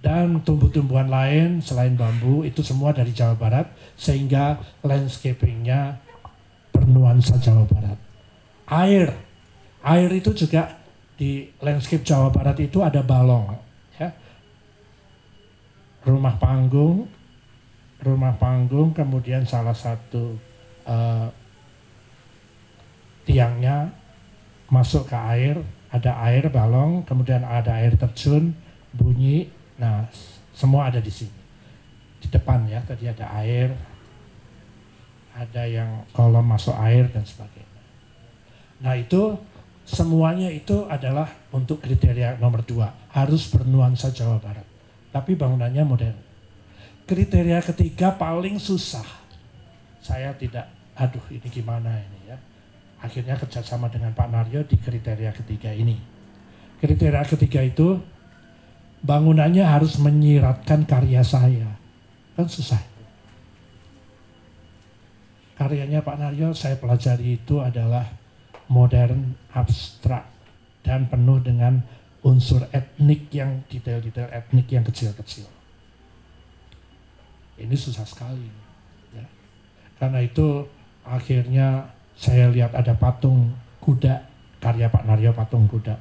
[0.00, 3.66] Dan tumbuh-tumbuhan lain selain bambu itu semua dari Jawa Barat
[3.98, 5.98] sehingga landscapingnya
[6.70, 7.98] bernuansa Jawa Barat.
[8.70, 9.10] Air,
[9.82, 10.78] air itu juga
[11.18, 13.50] di landscape Jawa Barat itu ada balong,
[13.98, 14.14] ya.
[16.06, 17.10] Rumah panggung,
[17.98, 20.49] rumah panggung kemudian salah satu
[20.90, 21.30] uh,
[23.22, 23.94] tiangnya
[24.66, 28.54] masuk ke air, ada air balong, kemudian ada air terjun,
[28.94, 30.06] bunyi, nah
[30.54, 31.38] semua ada di sini.
[32.20, 33.70] Di depan ya, tadi ada air,
[35.34, 37.82] ada yang kolom masuk air dan sebagainya.
[38.82, 39.38] Nah itu
[39.86, 44.66] semuanya itu adalah untuk kriteria nomor dua, harus bernuansa Jawa Barat.
[45.10, 46.18] Tapi bangunannya modern.
[47.10, 49.02] Kriteria ketiga paling susah
[50.00, 52.36] saya tidak, aduh ini gimana ini ya.
[53.00, 55.96] Akhirnya kerjasama dengan Pak Naryo di kriteria ketiga ini.
[56.76, 57.96] Kriteria ketiga itu
[59.00, 61.80] bangunannya harus menyiratkan karya saya.
[62.36, 62.84] Kan susah.
[65.56, 68.04] Karyanya Pak Naryo saya pelajari itu adalah
[68.68, 70.28] modern, abstrak,
[70.84, 71.80] dan penuh dengan
[72.20, 75.48] unsur etnik yang detail-detail etnik yang kecil-kecil.
[77.60, 78.60] Ini susah sekali.
[80.00, 80.64] Karena itu
[81.06, 84.28] akhirnya saya lihat ada patung kuda,
[84.60, 85.96] karya Pak Naryo patung kuda.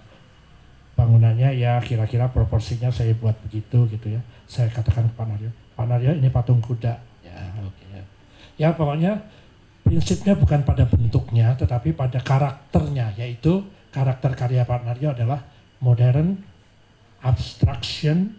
[0.99, 4.21] Bangunannya ya kira-kira proporsinya saya buat begitu gitu ya.
[4.49, 6.99] Saya katakan ke Pak Naryo, Pak Naryo ini patung kuda.
[7.23, 8.03] Ya oke okay, ya.
[8.59, 9.23] Ya pokoknya
[9.87, 13.63] prinsipnya bukan pada bentuknya tetapi pada karakternya yaitu
[13.95, 15.39] karakter karya Pak Naryo adalah
[15.79, 16.35] modern
[17.23, 18.35] abstraction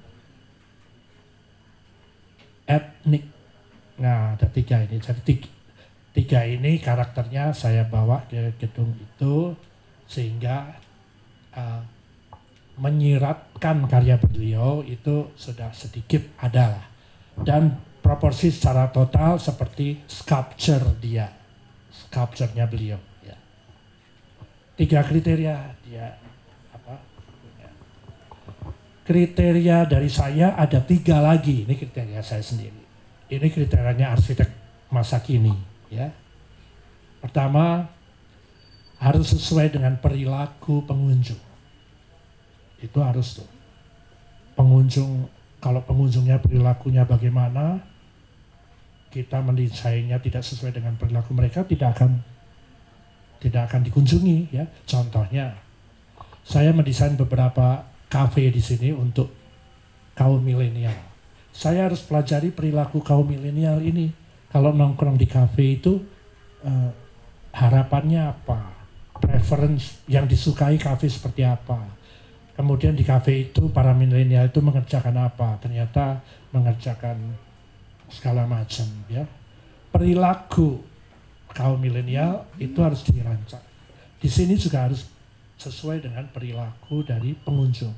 [2.69, 3.41] etnik
[4.01, 4.97] Nah, ada tiga ini.
[4.97, 5.49] Jadi tiga,
[6.11, 9.55] tiga ini karakternya saya bawa ke gedung itu
[10.11, 10.75] sehingga
[11.55, 11.83] uh,
[12.81, 16.83] menyiratkan karya beliau itu sudah sedikit adalah
[17.47, 21.31] dan proporsi secara total seperti sculpture dia
[21.93, 23.37] sculpture-nya beliau ya.
[24.75, 26.19] tiga kriteria dia
[26.75, 26.95] apa
[27.61, 27.71] ya.
[29.07, 32.83] kriteria dari saya ada tiga lagi ini kriteria saya sendiri
[33.31, 34.51] ini kriterianya arsitek
[34.91, 36.15] masa kini ya.
[37.21, 37.91] Pertama
[38.97, 41.39] harus sesuai dengan perilaku pengunjung.
[42.81, 43.51] Itu harus tuh.
[44.57, 45.29] Pengunjung
[45.61, 47.85] kalau pengunjungnya perilakunya bagaimana,
[49.13, 52.25] kita mendesainnya tidak sesuai dengan perilaku mereka tidak akan
[53.43, 54.65] tidak akan dikunjungi ya.
[54.89, 55.59] Contohnya
[56.47, 59.29] saya mendesain beberapa kafe di sini untuk
[60.17, 61.11] kaum milenial
[61.51, 64.15] saya harus pelajari perilaku kaum milenial ini.
[64.51, 66.03] Kalau nongkrong di kafe itu
[66.67, 66.91] uh,
[67.55, 68.61] harapannya apa,
[69.23, 71.79] preference yang disukai kafe seperti apa.
[72.59, 75.57] Kemudian di kafe itu para milenial itu mengerjakan apa?
[75.63, 77.17] Ternyata mengerjakan
[78.11, 79.25] segala macam ya.
[79.95, 80.83] Perilaku
[81.55, 83.63] kaum milenial itu harus dirancang.
[84.21, 85.09] Di sini juga harus
[85.57, 87.93] sesuai dengan perilaku dari pengunjung.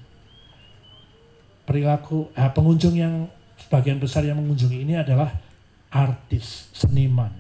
[1.67, 3.27] Perilaku eh, pengunjung yang
[3.59, 5.31] sebagian besar yang mengunjungi ini adalah
[5.93, 7.31] artis, seniman.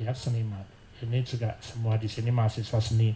[0.00, 0.64] Ya, seniman.
[1.04, 3.12] Ini juga semua di sini mahasiswa seni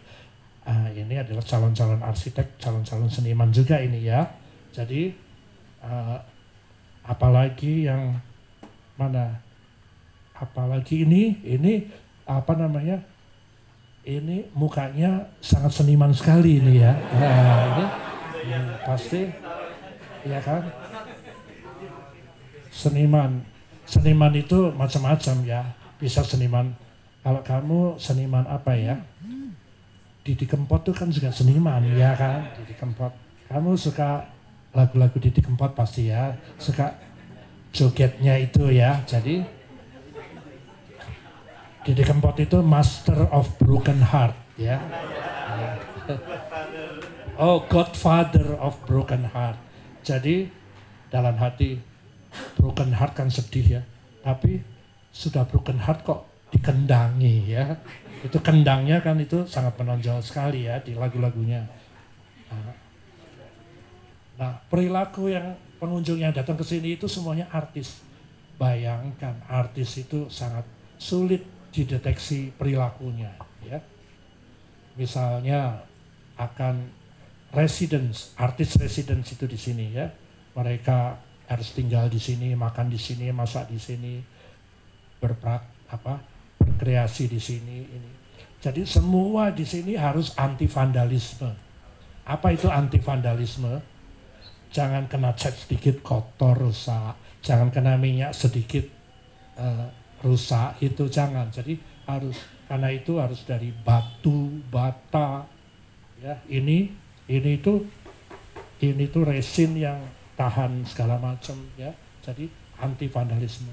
[0.69, 4.29] uh, ini adalah calon-calon arsitek, calon-calon seniman juga ini ya.
[4.77, 5.17] Jadi
[5.81, 6.21] uh,
[7.09, 8.21] apalagi yang
[9.01, 9.41] mana?
[10.37, 11.89] Apalagi ini, ini
[12.25, 13.01] apa namanya?
[14.01, 16.97] Ini mukanya sangat seniman sekali ini ya.
[16.97, 17.85] Nah, ini,
[18.49, 19.29] ini pasti,
[20.25, 20.65] ya kan?
[22.73, 23.45] Seniman,
[23.91, 25.67] seniman itu macam-macam ya.
[25.99, 26.71] Bisa seniman.
[27.27, 28.95] Kalau kamu seniman apa ya?
[30.21, 33.13] Didi Kempot itu kan juga seniman ya kan Didi Kempot
[33.49, 34.29] kamu suka
[34.77, 36.93] lagu-lagu Didi Kempot pasti ya suka
[37.73, 39.43] jogetnya itu ya jadi
[41.89, 44.77] Didi Kempot itu master of broken heart ya
[47.41, 49.57] oh godfather of broken heart
[50.05, 50.53] jadi
[51.09, 51.81] dalam hati
[52.59, 53.83] broken heart kan sedih ya
[54.23, 54.63] tapi
[55.11, 57.79] sudah broken heart kok dikendangi ya
[58.21, 61.65] itu kendangnya kan itu sangat menonjol sekali ya di lagu-lagunya.
[62.53, 62.77] Nah,
[64.37, 68.05] nah, perilaku yang pengunjung yang datang ke sini itu semuanya artis.
[68.61, 70.69] Bayangkan artis itu sangat
[71.01, 73.33] sulit dideteksi perilakunya,
[73.65, 73.81] ya.
[75.01, 75.81] Misalnya
[76.37, 76.93] akan
[77.57, 80.13] residence, artis residence itu di sini ya.
[80.53, 81.17] Mereka
[81.51, 84.23] harus tinggal di sini, makan di sini, masak di sini,
[85.19, 86.23] berprak apa
[86.63, 88.11] berkreasi di sini ini.
[88.63, 91.51] Jadi semua di sini harus anti vandalisme.
[92.23, 93.83] Apa itu anti vandalisme?
[94.71, 98.87] Jangan kena cat sedikit kotor rusak, jangan kena minyak sedikit
[99.59, 99.91] uh,
[100.23, 101.51] rusak itu jangan.
[101.51, 101.75] Jadi
[102.07, 102.39] harus
[102.71, 105.43] karena itu harus dari batu, bata,
[106.23, 106.95] ya ini
[107.27, 107.83] ini itu
[108.79, 109.99] ini itu resin yang
[110.41, 111.93] tahan segala macam ya.
[112.25, 112.49] Jadi
[112.81, 113.69] anti vandalisme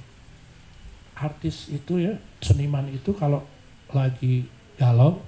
[1.17, 3.41] artis itu ya seniman itu kalau
[3.95, 5.23] lagi galau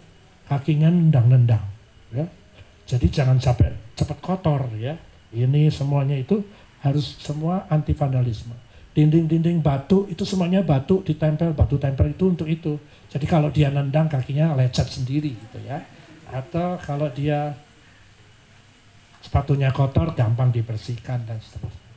[0.51, 1.63] kakinya nendang-nendang
[2.11, 2.27] ya.
[2.83, 4.99] Jadi jangan sampai cepat kotor ya.
[5.31, 6.43] Ini semuanya itu
[6.83, 12.75] harus semua anti vandalisme dinding-dinding batu itu semuanya batu ditempel batu tempel itu untuk itu.
[13.07, 15.79] Jadi kalau dia nendang kakinya lecet sendiri gitu ya.
[16.29, 17.55] Atau kalau dia
[19.19, 21.87] sepatunya kotor gampang dibersihkan dan seterusnya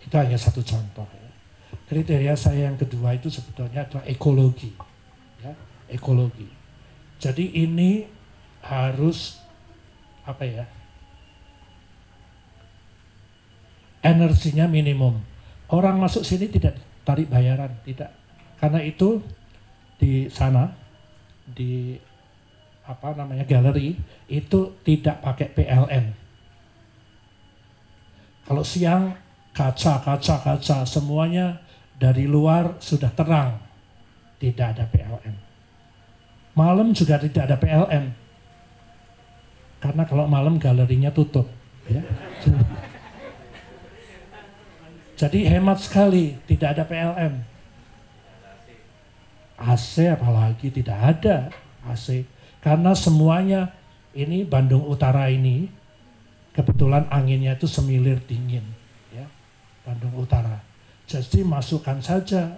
[0.00, 1.06] itu hanya satu contoh
[1.90, 4.70] kriteria saya yang kedua itu sebetulnya adalah ekologi.
[5.42, 5.50] Ya,
[5.90, 6.46] ekologi.
[7.18, 8.06] Jadi ini
[8.62, 9.42] harus
[10.22, 10.64] apa ya?
[14.06, 15.18] Energinya minimum.
[15.66, 18.14] Orang masuk sini tidak tarik bayaran, tidak.
[18.62, 19.18] Karena itu
[19.98, 20.70] di sana
[21.50, 21.98] di
[22.90, 23.94] apa namanya galeri
[24.26, 26.10] itu tidak pakai PLN.
[28.50, 29.14] Kalau siang
[29.54, 31.62] kaca, kaca, kaca semuanya
[31.94, 33.62] dari luar sudah terang,
[34.42, 35.34] tidak ada PLN.
[36.58, 38.04] Malam juga tidak ada PLN.
[39.78, 41.46] Karena kalau malam galerinya tutup.
[41.86, 42.02] Ya.
[45.20, 47.34] Jadi hemat sekali, tidak ada PLN.
[49.60, 51.52] AC apalagi tidak ada
[51.84, 52.24] AC.
[52.60, 53.72] Karena semuanya
[54.12, 55.68] ini Bandung Utara ini
[56.52, 58.64] kebetulan anginnya itu semilir dingin.
[59.10, 59.24] ya
[59.84, 60.70] Bandung Utara
[61.10, 62.54] jadi masukkan saja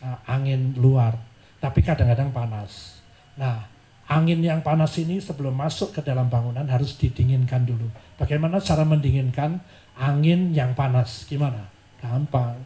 [0.00, 1.12] nah, angin luar,
[1.60, 3.04] tapi kadang-kadang panas.
[3.36, 3.68] Nah,
[4.08, 7.92] angin yang panas ini sebelum masuk ke dalam bangunan harus didinginkan dulu.
[8.16, 9.60] Bagaimana cara mendinginkan
[10.00, 11.28] angin yang panas?
[11.28, 11.68] Gimana?
[12.00, 12.56] Gampang.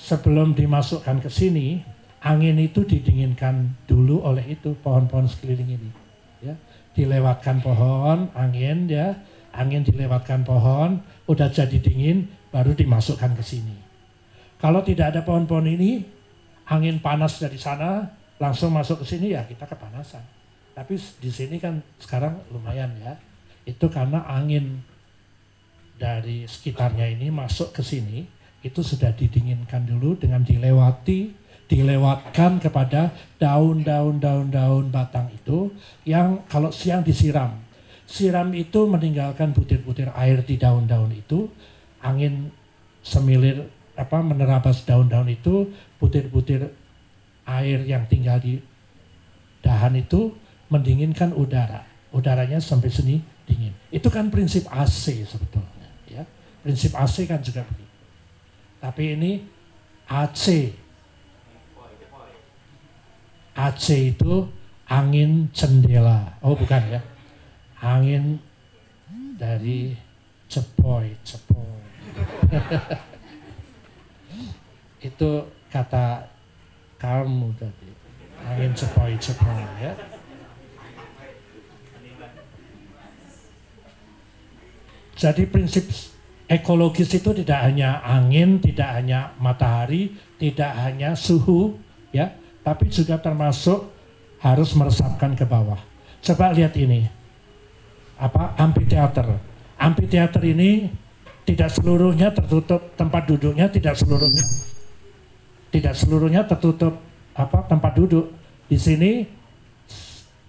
[0.00, 1.84] Sebelum dimasukkan ke sini,
[2.20, 5.90] angin itu didinginkan dulu oleh itu pohon-pohon sekeliling ini.
[6.40, 6.56] Ya,
[6.96, 9.16] dilewatkan pohon, angin ya,
[9.52, 13.76] angin dilewatkan pohon, udah jadi dingin, baru dimasukkan ke sini.
[14.60, 16.04] Kalau tidak ada pohon-pohon ini,
[16.68, 18.06] angin panas dari sana
[18.40, 20.22] langsung masuk ke sini ya kita kepanasan.
[20.72, 23.16] Tapi di sini kan sekarang lumayan ya.
[23.68, 24.80] Itu karena angin
[26.00, 28.24] dari sekitarnya ini masuk ke sini
[28.64, 31.39] itu sudah didinginkan dulu dengan dilewati
[31.70, 35.70] dilewatkan kepada daun-daun daun-daun batang itu
[36.02, 37.54] yang kalau siang disiram.
[38.10, 41.46] Siram itu meninggalkan butir-butir air di daun-daun itu,
[42.02, 42.50] angin
[43.06, 45.70] semilir apa menerabas daun-daun itu
[46.02, 46.74] butir-butir
[47.46, 48.58] air yang tinggal di
[49.62, 50.34] dahan itu
[50.74, 51.86] mendinginkan udara.
[52.10, 53.70] Udaranya sampai sini dingin.
[53.94, 55.86] Itu kan prinsip AC sebetulnya.
[56.10, 56.26] Ya.
[56.66, 57.94] Prinsip AC kan juga begitu.
[58.82, 59.32] Tapi ini
[60.10, 60.74] AC.
[63.60, 64.48] AC itu
[64.88, 66.40] angin jendela.
[66.40, 67.00] Oh bukan ya.
[67.80, 68.40] Angin
[69.36, 69.96] dari
[70.48, 71.80] cepoy, cepoy.
[75.08, 75.30] itu
[75.68, 76.24] kata
[76.96, 77.90] kamu tadi.
[78.44, 79.92] Angin cepoy, cepoy ya.
[85.20, 85.84] Jadi prinsip
[86.48, 91.76] ekologis itu tidak hanya angin, tidak hanya matahari, tidak hanya suhu,
[92.08, 93.88] ya, tapi juga termasuk
[94.40, 95.78] harus meresapkan ke bawah.
[96.20, 97.08] Coba lihat ini,
[98.20, 99.40] apa amphitheater.
[99.80, 100.92] Amphitheater ini
[101.48, 104.44] tidak seluruhnya tertutup tempat duduknya, tidak seluruhnya,
[105.72, 107.00] tidak seluruhnya tertutup
[107.32, 108.32] apa tempat duduk.
[108.68, 109.24] Di sini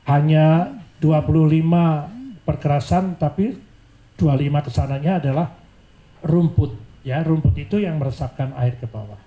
[0.06, 3.56] hanya 25 perkerasan, tapi
[4.20, 5.48] 25 ke sananya adalah
[6.22, 9.18] rumput ya rumput itu yang meresapkan air ke bawah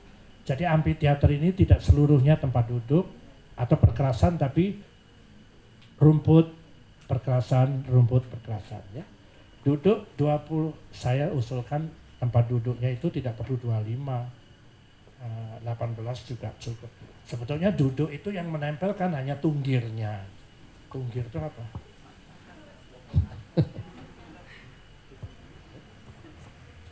[0.44, 3.08] jadi amphitheater ini tidak seluruhnya tempat duduk
[3.56, 4.76] atau perkerasan tapi
[5.96, 6.52] rumput
[7.08, 9.04] perkerasan rumput perkerasan ya.
[9.64, 11.88] Duduk 20 saya usulkan
[12.20, 14.44] tempat duduknya itu tidak perlu 25
[15.64, 16.90] 18 juga cukup.
[17.24, 20.20] Sebetulnya duduk itu yang menempelkan hanya tunggirnya.
[20.92, 21.64] Tunggir itu apa?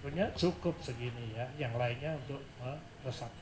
[0.00, 3.41] Sebenarnya cukup segini ya, yang lainnya untuk meresapkan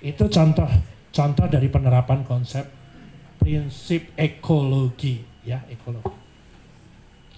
[0.00, 0.68] Itu contoh
[1.10, 2.64] contoh dari penerapan konsep
[3.40, 6.12] prinsip ekologi ya ekologi.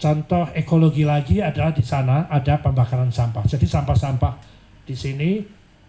[0.03, 3.47] Contoh ekologi lagi adalah di sana ada pembakaran sampah.
[3.47, 4.35] Jadi sampah-sampah
[4.83, 5.43] di sini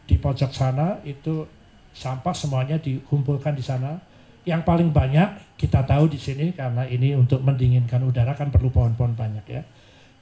[0.05, 1.45] di pojok sana itu
[1.93, 3.97] sampah semuanya dikumpulkan di sana.
[4.43, 9.15] Yang paling banyak kita tahu di sini karena ini untuk mendinginkan udara kan perlu pohon-pohon
[9.15, 9.63] banyak ya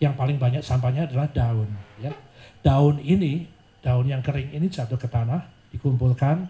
[0.02, 1.70] yang paling banyak sampahnya adalah daun.
[2.02, 2.10] Ya.
[2.66, 3.46] Daun ini,
[3.86, 6.46] daun yang kering ini jatuh ke tanah, dikumpulkan,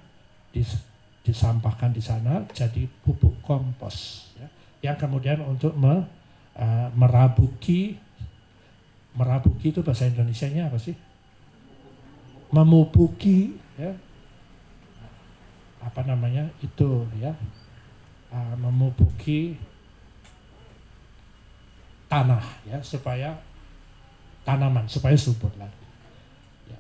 [0.52, 0.82] dis,
[1.22, 4.28] disampahkan di sana jadi pupuk kompos.
[4.36, 4.48] Ya.
[4.92, 6.06] Yang kemudian untuk me,
[6.58, 8.02] uh, merabuki,
[9.14, 10.98] merabuki itu bahasa Indonesia-nya apa sih?
[12.52, 13.94] Memupuki, ya.
[15.82, 17.34] apa namanya itu ya,
[18.34, 19.58] uh, memupuki
[22.12, 23.40] tanah ya supaya
[24.44, 25.86] tanaman supaya subur lagi.
[26.68, 26.80] Ya.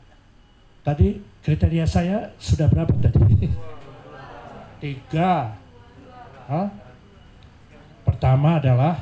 [0.83, 3.49] Tadi kriteria saya sudah berapa tadi?
[4.83, 5.57] Tiga.
[6.49, 6.69] Hah?
[8.05, 8.97] Pertama adalah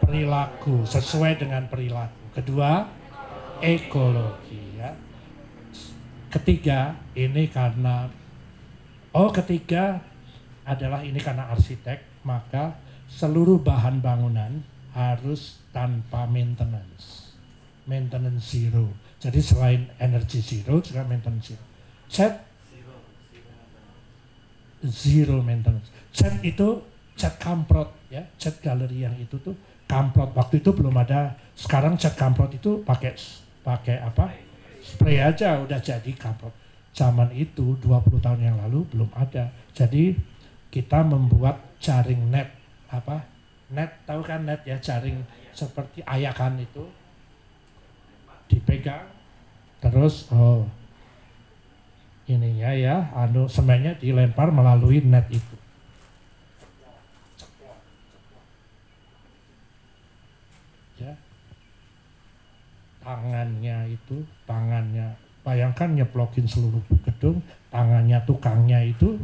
[0.00, 2.36] perilaku sesuai dengan perilaku.
[2.36, 2.84] Kedua
[3.64, 4.92] ekologi ya.
[6.32, 8.08] Ketiga ini karena
[9.12, 10.00] oh ketiga
[10.64, 12.76] adalah ini karena arsitek maka
[13.08, 17.36] seluruh bahan bangunan harus tanpa maintenance.
[17.88, 18.88] Maintenance zero.
[19.22, 21.62] Jadi selain energi zero juga maintenance zero.
[22.10, 22.42] Cat
[24.82, 25.94] zero maintenance.
[26.10, 26.82] Cat itu
[27.14, 29.54] cat kamprot ya, cat galeri yang itu tuh
[29.86, 30.34] kamprot.
[30.34, 31.38] Waktu itu belum ada.
[31.54, 33.14] Sekarang cat kamprot itu pakai
[33.62, 34.34] pakai apa?
[34.82, 36.50] Spray aja udah jadi kamprot.
[36.90, 39.54] Zaman itu 20 tahun yang lalu belum ada.
[39.70, 40.18] Jadi
[40.74, 42.50] kita membuat jaring net
[42.90, 43.22] apa
[43.70, 45.20] net tahu kan net ya jaring
[45.52, 46.84] seperti ayakan itu
[48.52, 49.08] dipegang.
[49.80, 50.68] Terus oh
[52.28, 55.56] ininya ya anu semennya dilempar melalui net itu.
[61.00, 61.16] Ya.
[63.02, 67.40] Tangannya itu tangannya bayangkan nyeplokin seluruh gedung
[67.72, 69.16] tangannya tukangnya itu.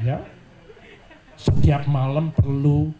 [0.00, 0.22] Ya.
[1.36, 2.94] Setiap malam perlu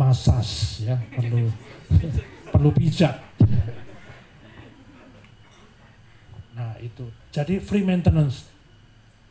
[0.00, 1.52] masas ya perlu
[2.50, 3.30] perlu pijat
[6.60, 7.08] nah itu.
[7.32, 8.44] Jadi free maintenance.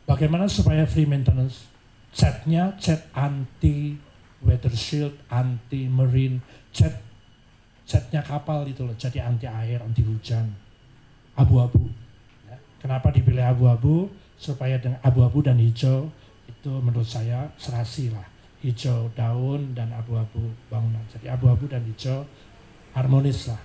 [0.02, 1.70] Bagaimana supaya free maintenance?
[2.10, 3.94] Catnya cat anti
[4.42, 6.42] weather shield anti marine
[6.74, 6.98] cat
[7.86, 10.50] catnya kapal itu loh jadi anti air anti hujan.
[11.38, 11.86] Abu-abu.
[12.50, 12.58] Ya.
[12.82, 14.10] kenapa dipilih abu-abu?
[14.34, 16.10] Supaya dengan abu-abu dan hijau
[16.50, 18.26] itu menurut saya serasi lah.
[18.60, 21.04] Hijau daun dan abu-abu bangunan.
[21.14, 22.26] Jadi abu-abu dan hijau
[22.94, 23.60] harmonis lah.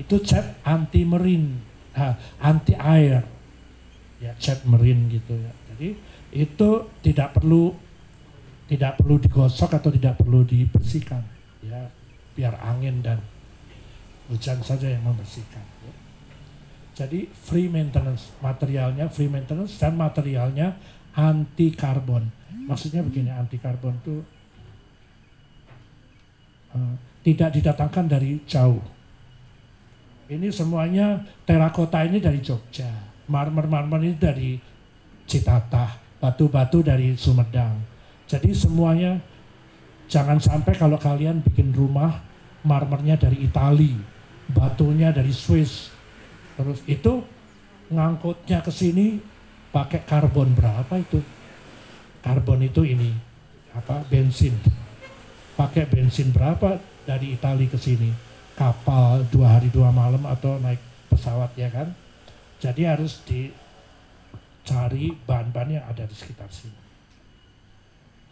[0.00, 1.62] Itu cat anti marine,
[1.94, 3.22] uh, anti air,
[4.18, 5.52] ya cat marine gitu ya.
[5.74, 5.88] Jadi
[6.34, 6.70] itu
[7.02, 7.74] tidak perlu
[8.64, 11.22] tidak perlu digosok atau tidak perlu dibersihkan,
[11.62, 11.92] ya
[12.34, 13.20] biar angin dan
[14.32, 15.62] hujan saja yang membersihkan.
[15.84, 15.94] Ya.
[16.94, 20.78] Jadi free maintenance, materialnya free maintenance dan materialnya
[21.14, 22.30] anti karbon.
[22.64, 24.16] Maksudnya begini, anti karbon itu
[26.74, 26.94] uh,
[27.24, 28.84] tidak didatangkan dari jauh.
[30.28, 32.88] Ini semuanya terakota ini dari Jogja,
[33.28, 34.50] marmer-marmer ini dari
[35.24, 37.80] Citata, batu-batu dari Sumedang.
[38.28, 39.20] Jadi semuanya
[40.08, 42.20] jangan sampai kalau kalian bikin rumah
[42.64, 43.96] marmernya dari Itali,
[44.52, 45.92] batunya dari Swiss.
[46.56, 47.24] Terus itu
[47.92, 49.20] ngangkutnya ke sini
[49.72, 51.20] pakai karbon berapa itu?
[52.24, 53.12] Karbon itu ini
[53.76, 54.00] apa?
[54.08, 54.56] bensin.
[55.54, 58.10] Pakai bensin berapa dari Itali ke sini?
[58.54, 60.80] Kapal dua hari dua malam atau naik
[61.12, 61.92] pesawat ya kan?
[62.58, 66.80] Jadi harus dicari bahan-bahan yang ada di sekitar sini.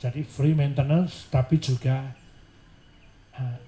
[0.03, 2.11] Jadi free maintenance tapi juga
[3.39, 3.59] uh,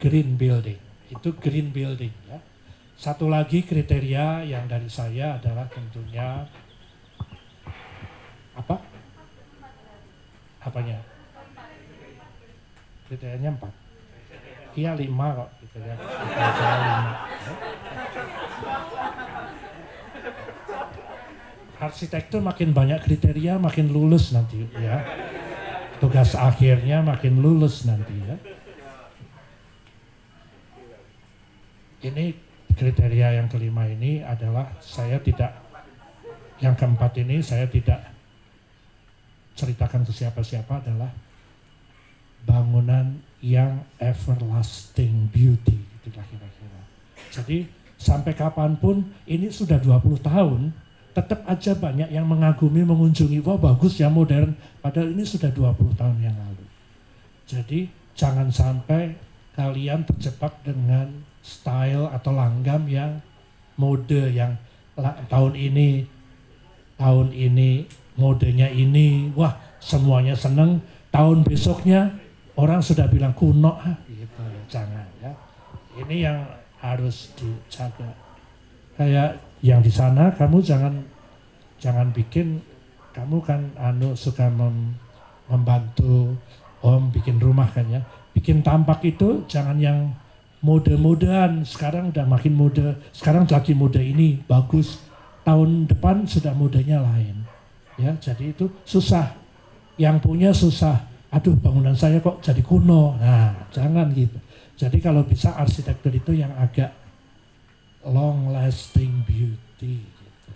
[0.00, 0.80] green building.
[1.12, 2.38] Itu green building ya.
[2.94, 6.46] Satu lagi kriteria yang dari saya adalah tentunya
[8.54, 8.78] apa?
[10.62, 11.02] Apanya?
[13.04, 13.83] Kriterianya empat.
[14.74, 15.96] Iya lima kok gitu lima.
[21.78, 25.02] Arsitektur makin banyak kriteria makin lulus nanti ya.
[26.02, 28.36] Tugas akhirnya makin lulus nanti ya.
[32.04, 32.36] ini
[32.76, 35.50] kriteria yang kelima ini adalah saya tidak
[36.60, 38.12] yang keempat ini saya tidak
[39.56, 41.10] ceritakan ke siapa-siapa adalah
[42.44, 46.80] bangunan yang everlasting beauty itulah kira-kira.
[47.28, 47.68] Jadi
[48.00, 50.72] sampai kapan pun ini sudah 20 tahun
[51.12, 56.18] tetap aja banyak yang mengagumi mengunjungi wah bagus ya modern padahal ini sudah 20 tahun
[56.24, 56.64] yang lalu.
[57.44, 59.12] Jadi jangan sampai
[59.52, 61.12] kalian terjebak dengan
[61.44, 63.20] style atau langgam yang
[63.76, 64.56] mode yang
[65.28, 66.08] tahun ini
[66.96, 67.84] tahun ini
[68.16, 70.80] modenya ini wah semuanya seneng
[71.10, 72.23] tahun besoknya
[72.54, 75.32] orang sudah bilang kuno ah, gitu jangan ya.
[75.94, 76.38] Ini yang
[76.82, 78.10] harus dijaga.
[78.94, 80.94] Kayak yang di sana kamu jangan
[81.78, 82.62] jangan bikin
[83.14, 84.98] kamu kan anu suka mem,
[85.46, 86.34] membantu
[86.82, 88.02] om bikin rumah kan ya.
[88.34, 90.10] Bikin tampak itu jangan yang
[90.64, 95.02] mode-modean sekarang udah makin mode sekarang lagi mode ini bagus.
[95.44, 97.44] Tahun depan sudah modenya lain
[98.00, 98.14] ya.
[98.18, 99.42] Jadi itu susah.
[99.94, 103.18] Yang punya susah aduh bangunan saya kok jadi kuno.
[103.18, 104.38] Nah jangan gitu.
[104.78, 106.94] Jadi kalau bisa arsitektur itu yang agak
[108.06, 110.50] long lasting beauty gitu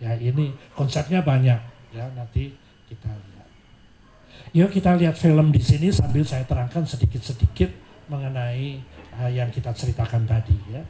[0.00, 0.12] ya.
[0.12, 1.60] ya ini konsepnya banyak.
[1.92, 2.56] Ya nanti
[2.88, 3.48] kita lihat.
[4.56, 7.68] Yuk kita lihat film di sini sambil saya terangkan sedikit-sedikit
[8.08, 8.80] mengenai
[9.20, 10.80] uh, yang kita ceritakan tadi ya.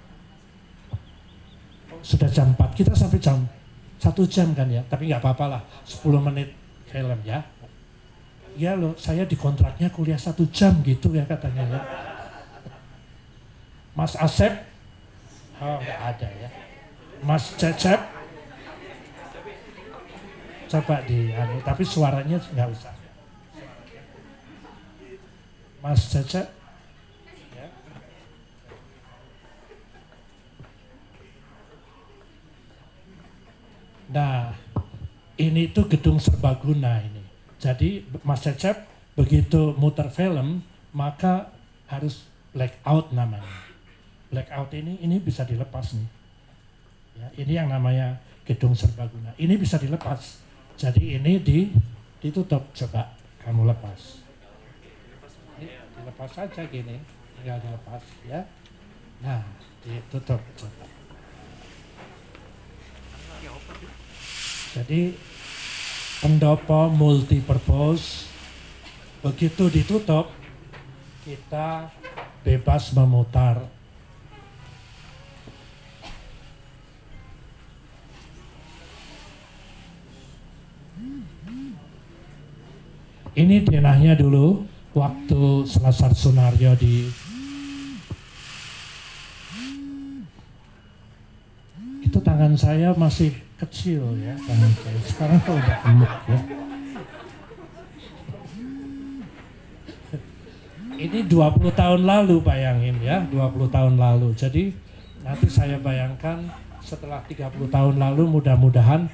[1.98, 3.42] Sudah jam 4, kita sampai jam
[3.98, 6.54] satu jam kan ya, tapi nggak apa-apa lah, 10 menit
[6.86, 7.42] film ya.
[8.58, 11.80] Ya loh, saya di kontraknya kuliah satu jam gitu ya katanya ya.
[13.94, 14.50] Mas Asep,
[15.62, 16.50] oh nggak ada ya.
[17.22, 18.02] Mas Cecep,
[20.70, 22.94] coba di, anu, tapi suaranya nggak usah.
[25.78, 26.58] Mas Cecep,
[34.08, 34.56] Nah,
[35.36, 37.17] ini tuh gedung serbaguna ini.
[37.58, 38.86] Jadi Mas Cecep
[39.18, 40.62] begitu muter film,
[40.94, 41.50] maka
[41.90, 43.66] harus blackout namanya.
[44.30, 46.10] Blackout ini ini bisa dilepas nih.
[47.18, 49.34] Ya, ini yang namanya gedung serbaguna.
[49.34, 50.38] Ini bisa dilepas.
[50.78, 51.66] Jadi ini di
[52.22, 53.10] ditutup coba
[53.42, 54.22] kamu lepas.
[55.58, 55.66] Ini
[55.98, 57.02] dilepas saja gini,
[57.38, 58.46] tinggal dilepas ya.
[59.18, 59.42] Nah,
[59.82, 60.86] ditutup coba.
[64.78, 65.16] Jadi
[66.18, 68.26] pendopo multipurpose.
[69.22, 70.30] Begitu ditutup
[71.26, 71.90] kita
[72.46, 73.66] bebas memutar.
[83.38, 84.66] Ini denahnya dulu
[84.98, 87.06] waktu Selasar Sunario di
[92.18, 93.30] itu tangan saya masih
[93.62, 94.98] kecil ya tangan saya.
[95.06, 96.40] Sekarang kok udah gemuk ya.
[100.98, 104.34] Ini 20 tahun lalu bayangin ya, 20 tahun lalu.
[104.34, 104.74] Jadi
[105.22, 106.42] nanti saya bayangkan
[106.82, 109.06] setelah 30 tahun lalu mudah-mudahan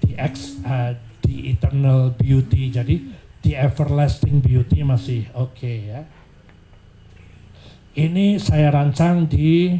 [0.00, 2.96] di ex, uh, di eternal beauty jadi
[3.44, 6.00] di everlasting beauty masih oke okay, ya.
[7.92, 9.76] Ini saya rancang di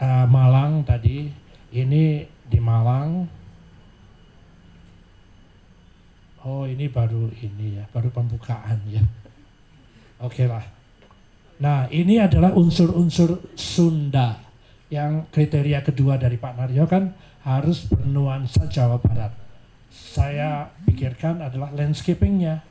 [0.00, 1.30] uh, Malang tadi,
[1.74, 3.28] ini di Malang.
[6.46, 9.02] Oh ini baru ini ya, baru pembukaan ya.
[10.22, 10.64] Oke okay lah.
[11.58, 14.38] Nah ini adalah unsur-unsur Sunda
[14.88, 17.12] yang kriteria kedua dari Pak Naryo kan
[17.44, 19.34] harus bernuansa Jawa Barat.
[19.90, 22.64] Saya pikirkan adalah landscapingnya.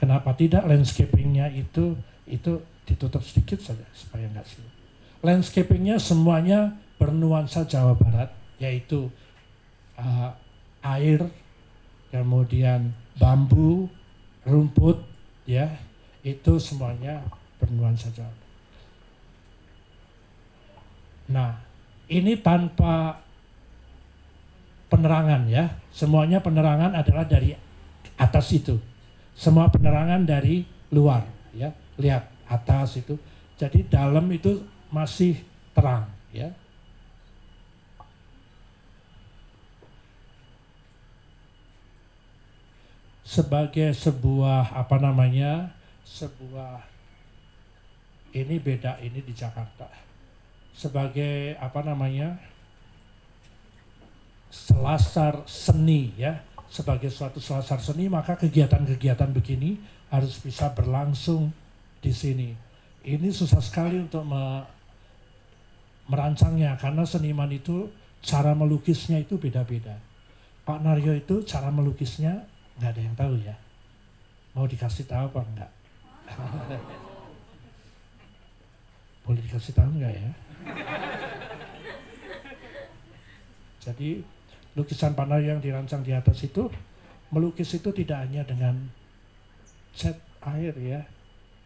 [0.00, 4.79] Kenapa tidak landscapingnya itu itu ditutup sedikit saja supaya nggak sih.
[5.20, 9.12] Landscapingnya semuanya bernuansa Jawa Barat, yaitu
[10.00, 10.32] uh,
[10.80, 11.28] air,
[12.08, 13.88] kemudian bambu,
[14.48, 15.04] rumput,
[15.44, 15.68] ya
[16.24, 17.24] itu semuanya
[17.60, 18.32] bernuansa Jawa.
[21.30, 21.62] Nah,
[22.10, 23.22] ini tanpa
[24.90, 25.70] penerangan ya.
[25.94, 27.54] Semuanya penerangan adalah dari
[28.18, 28.76] atas itu.
[29.38, 31.22] Semua penerangan dari luar
[31.54, 31.70] ya.
[31.96, 33.14] Lihat atas itu.
[33.54, 34.58] Jadi dalam itu
[34.90, 35.38] masih
[35.72, 36.50] terang ya.
[43.22, 45.70] Sebagai sebuah apa namanya?
[46.02, 46.82] sebuah
[48.34, 49.86] ini beda ini di Jakarta.
[50.74, 52.34] Sebagai apa namanya?
[54.50, 59.78] selasar seni ya sebagai suatu selasar seni maka kegiatan-kegiatan begini
[60.10, 61.54] harus bisa berlangsung
[62.02, 62.50] di sini.
[63.06, 64.62] Ini susah sekali untuk me
[66.10, 67.86] merancangnya karena seniman itu
[68.18, 69.94] cara melukisnya itu beda-beda.
[70.66, 72.44] Pak Naryo itu cara melukisnya
[72.82, 73.54] nggak ada yang tahu ya.
[74.58, 75.72] Mau dikasih tahu apa enggak?
[79.24, 80.30] Boleh dikasih tahu enggak ya?
[83.80, 84.20] Jadi
[84.74, 86.66] lukisan Pak Naryo yang dirancang di atas itu
[87.30, 88.90] melukis itu tidak hanya dengan
[89.94, 91.00] cat air ya,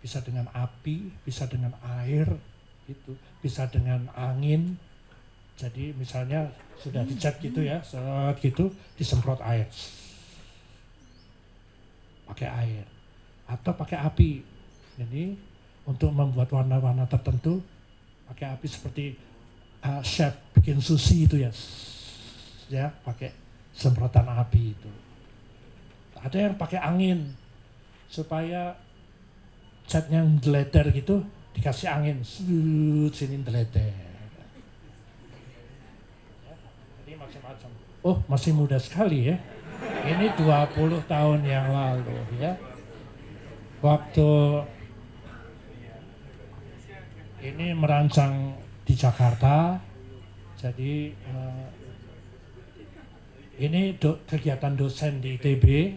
[0.05, 1.73] bisa dengan api, bisa dengan
[2.05, 2.29] air,
[2.89, 4.77] itu bisa dengan angin.
[5.55, 6.51] Jadi misalnya
[6.83, 9.71] sudah dicat gitu ya, set gitu disemprot air,
[12.27, 12.85] pakai air
[13.47, 14.43] atau pakai api.
[14.99, 15.39] Jadi
[15.87, 17.63] untuk membuat warna-warna tertentu
[18.27, 19.15] pakai api seperti
[19.87, 21.55] uh, chef bikin sushi itu ya,
[22.67, 23.31] ya pakai
[23.71, 24.91] semprotan api itu.
[26.19, 27.31] Ada yang pakai angin
[28.11, 28.75] supaya
[29.87, 31.23] catnya ngeleter gitu
[31.55, 34.15] dikasih angin sud sini ngeleter
[37.05, 37.71] jadi macam-macam.
[38.03, 39.37] Oh masih muda sekali ya.
[40.09, 42.57] Ini 20 tahun yang lalu ya.
[43.85, 44.31] Waktu
[47.45, 48.57] ini merancang
[48.89, 49.79] di Jakarta.
[50.59, 51.69] Jadi uh,
[53.61, 55.95] ini do, kegiatan dosen di ITB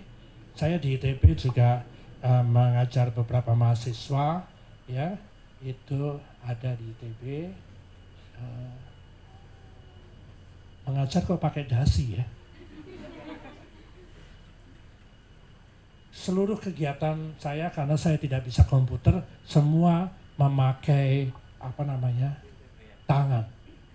[0.58, 1.86] saya di ITB juga
[2.20, 4.44] uh, mengajar beberapa mahasiswa
[4.90, 5.16] ya
[5.62, 7.42] itu ada di ITB uh,
[8.42, 8.76] eh,
[10.86, 12.26] mengajar kok pakai dasi ya
[16.14, 22.36] seluruh kegiatan saya karena saya tidak bisa komputer semua memakai apa namanya
[23.08, 23.46] tangan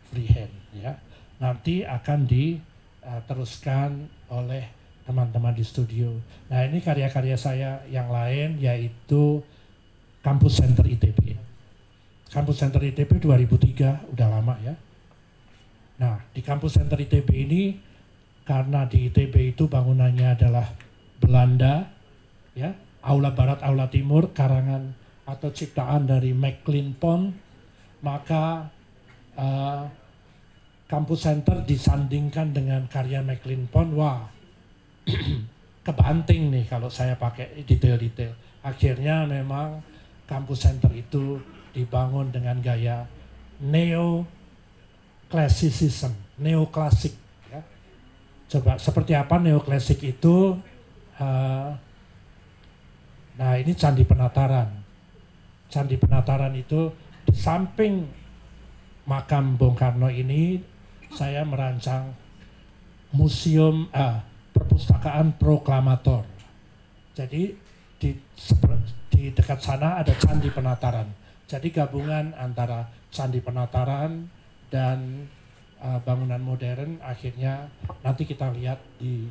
[0.08, 0.96] freehand ya
[1.42, 6.14] nanti akan diteruskan oleh teman-teman di studio.
[6.46, 9.42] Nah ini karya-karya saya yang lain yaitu
[10.22, 11.11] Kampus Center ITB.
[12.32, 14.74] Kampus Center ITB 2003, udah lama ya.
[16.00, 17.62] Nah di Kampus Center ITB ini
[18.48, 20.66] karena di ITB itu bangunannya adalah
[21.20, 21.86] Belanda,
[22.56, 22.74] ya,
[23.04, 24.96] Aula Barat, Aula Timur, karangan
[25.28, 27.30] atau ciptaan dari McLean Pond,
[28.02, 28.66] maka
[29.38, 29.86] uh,
[30.90, 34.26] Kampus Center disandingkan dengan karya McLean Pond, wah
[35.86, 38.34] kebanting nih kalau saya pakai detail-detail.
[38.62, 39.82] Akhirnya memang
[40.30, 41.42] kampus center itu
[41.72, 43.08] dibangun dengan gaya
[43.60, 44.28] neo
[45.32, 47.16] classicism, neoklasik.
[47.48, 47.64] Ya.
[48.52, 50.60] Coba seperti apa neoklasik itu?
[51.16, 51.72] Uh,
[53.40, 54.68] nah ini candi penataran.
[55.72, 56.92] Candi penataran itu
[57.24, 58.04] di samping
[59.08, 60.60] makam Bung Karno ini
[61.12, 62.12] saya merancang
[63.12, 64.20] museum uh,
[64.52, 66.24] perpustakaan proklamator.
[67.12, 67.52] Jadi
[68.00, 68.10] di,
[69.12, 71.21] di dekat sana ada Candi Penataran.
[71.52, 74.24] Jadi gabungan antara Candi Penataran
[74.72, 75.28] dan
[75.84, 77.68] uh, bangunan modern akhirnya
[78.00, 79.28] nanti kita lihat di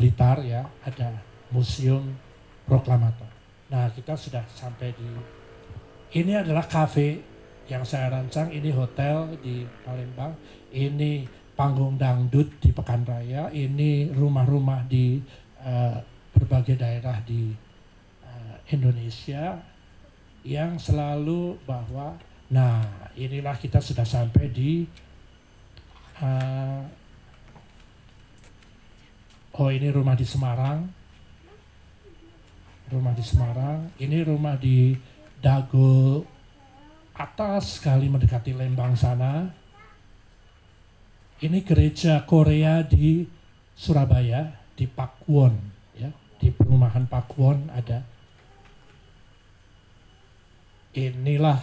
[0.00, 1.12] Blitar ya ada
[1.52, 2.16] Museum
[2.64, 3.28] Proklamator.
[3.68, 5.12] Nah kita sudah sampai di
[6.16, 7.20] ini adalah kafe
[7.68, 10.32] yang saya rancang, ini hotel di Palembang,
[10.72, 15.20] ini panggung dangdut di Pekan Raya, ini rumah-rumah di
[15.60, 16.00] uh,
[16.32, 17.52] berbagai daerah di
[18.24, 19.75] uh, Indonesia
[20.46, 22.14] yang selalu bahwa
[22.46, 24.86] Nah, inilah kita sudah sampai di
[26.22, 26.82] uh,
[29.58, 30.86] oh ini rumah di Semarang.
[32.86, 34.94] Rumah di Semarang, ini rumah di
[35.42, 36.22] Dago
[37.18, 39.42] atas sekali mendekati Lembang sana.
[41.42, 43.26] Ini gereja Korea di
[43.74, 45.52] Surabaya, di Pakwon,
[45.98, 48.06] ya, di perumahan Pakwon ada.
[50.96, 51.60] Inilah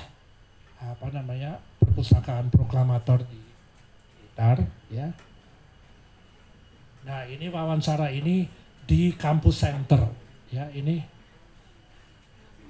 [0.77, 3.41] apa namanya perpustakaan proklamator di
[4.13, 4.61] Blitar
[4.93, 5.09] ya.
[7.01, 8.45] Nah ini wawancara ini
[8.85, 10.05] di kampus center
[10.53, 11.01] ya ini.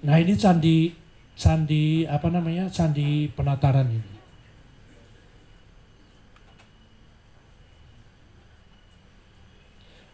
[0.08, 0.96] Nah ini candi
[1.36, 4.14] candi apa namanya candi penataran ini.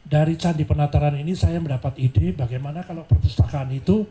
[0.10, 4.10] Dari candi penataran ini saya mendapat ide bagaimana kalau perpustakaan itu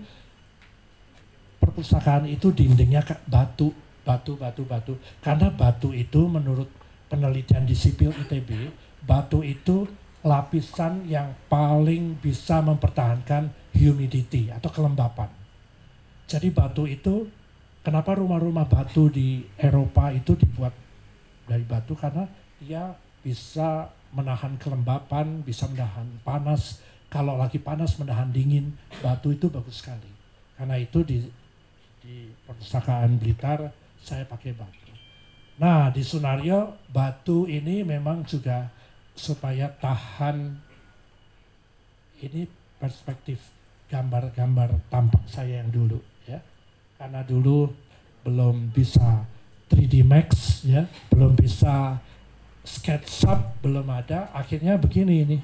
[1.69, 4.97] perpustakaan itu dindingnya batu, batu, batu, batu.
[5.21, 6.73] Karena batu itu menurut
[7.13, 8.73] penelitian di sipil ITB,
[9.05, 9.85] batu itu
[10.25, 15.29] lapisan yang paling bisa mempertahankan humidity atau kelembapan.
[16.25, 17.29] Jadi batu itu,
[17.85, 20.73] kenapa rumah-rumah batu di Eropa itu dibuat
[21.45, 21.93] dari batu?
[21.93, 22.25] Karena
[22.65, 26.81] dia bisa menahan kelembapan, bisa menahan panas.
[27.09, 30.13] Kalau lagi panas menahan dingin, batu itu bagus sekali.
[30.57, 31.25] Karena itu di
[32.09, 33.69] di perpustakaan Blitar
[34.01, 34.89] saya pakai batu.
[35.61, 38.73] Nah di Sunario batu ini memang juga
[39.13, 40.57] supaya tahan
[42.25, 42.49] ini
[42.81, 43.37] perspektif
[43.93, 46.41] gambar-gambar tampak saya yang dulu ya.
[46.97, 47.69] Karena dulu
[48.25, 49.29] belum bisa
[49.69, 50.89] 3D Max ya.
[51.13, 52.01] Belum bisa
[52.65, 54.33] SketchUp belum ada.
[54.33, 55.39] Akhirnya begini ini.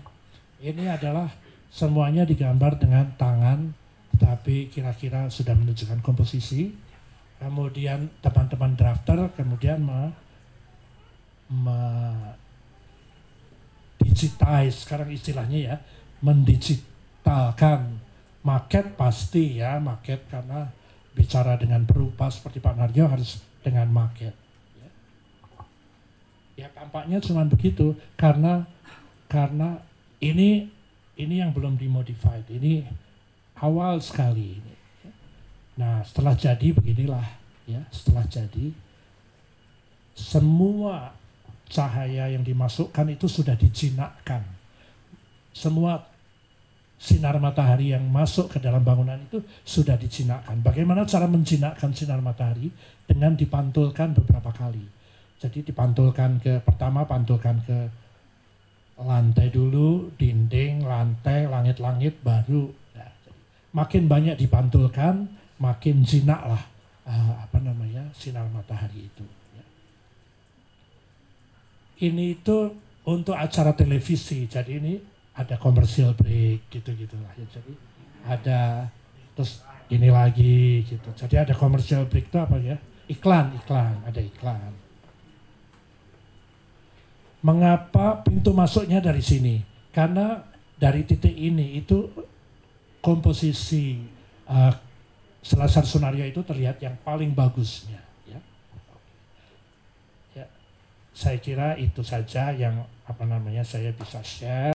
[0.65, 1.29] Ini adalah
[1.69, 3.84] semuanya digambar dengan tangan
[4.17, 6.75] tapi kira-kira sudah menunjukkan komposisi.
[7.39, 10.15] Kemudian teman-teman drafter kemudian me,
[11.51, 11.81] me
[14.01, 14.87] digitize.
[14.87, 15.77] Sekarang istilahnya ya
[16.25, 18.01] mendigitalkan.
[18.45, 20.69] Market pasti ya market karena
[21.17, 24.37] bicara dengan berupa seperti Pak Narjo harus dengan market.
[24.77, 24.91] Ya,
[26.61, 28.69] ya tampaknya cuma begitu karena
[29.33, 29.81] karena
[30.21, 30.69] ini
[31.17, 32.45] ini yang belum dimodified.
[32.53, 32.85] Ini
[33.65, 34.61] awal sekali.
[35.81, 37.27] Nah, setelah jadi beginilah
[37.65, 38.71] ya, setelah jadi
[40.15, 41.17] semua
[41.67, 44.45] cahaya yang dimasukkan itu sudah dijinakkan.
[45.51, 45.99] Semua
[46.95, 50.63] sinar matahari yang masuk ke dalam bangunan itu sudah dijinakkan.
[50.63, 52.71] Bagaimana cara menjinakkan sinar matahari?
[53.05, 54.81] Dengan dipantulkan beberapa kali.
[55.43, 57.79] Jadi dipantulkan ke pertama pantulkan ke
[58.97, 62.84] lantai dulu, dinding, lantai, langit-langit baru
[63.75, 65.27] makin banyak dipantulkan,
[65.59, 66.63] makin jinak lah
[67.11, 69.27] uh, apa namanya sinar matahari itu.
[69.59, 69.65] Ya.
[72.07, 75.03] Ini itu untuk acara televisi, jadi ini
[75.35, 77.35] ada commercial break gitu-gitu lah.
[77.35, 77.47] Ya.
[77.51, 77.73] Jadi
[78.25, 78.61] ada
[79.35, 81.11] terus ini lagi gitu.
[81.13, 82.79] Jadi ada commercial break itu apa ya?
[83.11, 84.73] Iklan, iklan, ada iklan.
[87.45, 89.61] Mengapa pintu masuknya dari sini?
[89.93, 90.41] Karena
[90.81, 92.09] dari titik ini itu
[93.05, 94.01] komposisi
[94.49, 94.73] uh,
[95.45, 98.01] Selasar Sunaria itu terlihat yang paling bagusnya.
[98.25, 98.41] Ya.
[100.33, 100.49] ya,
[101.13, 104.57] saya kira itu saja yang apa namanya saya bisa share.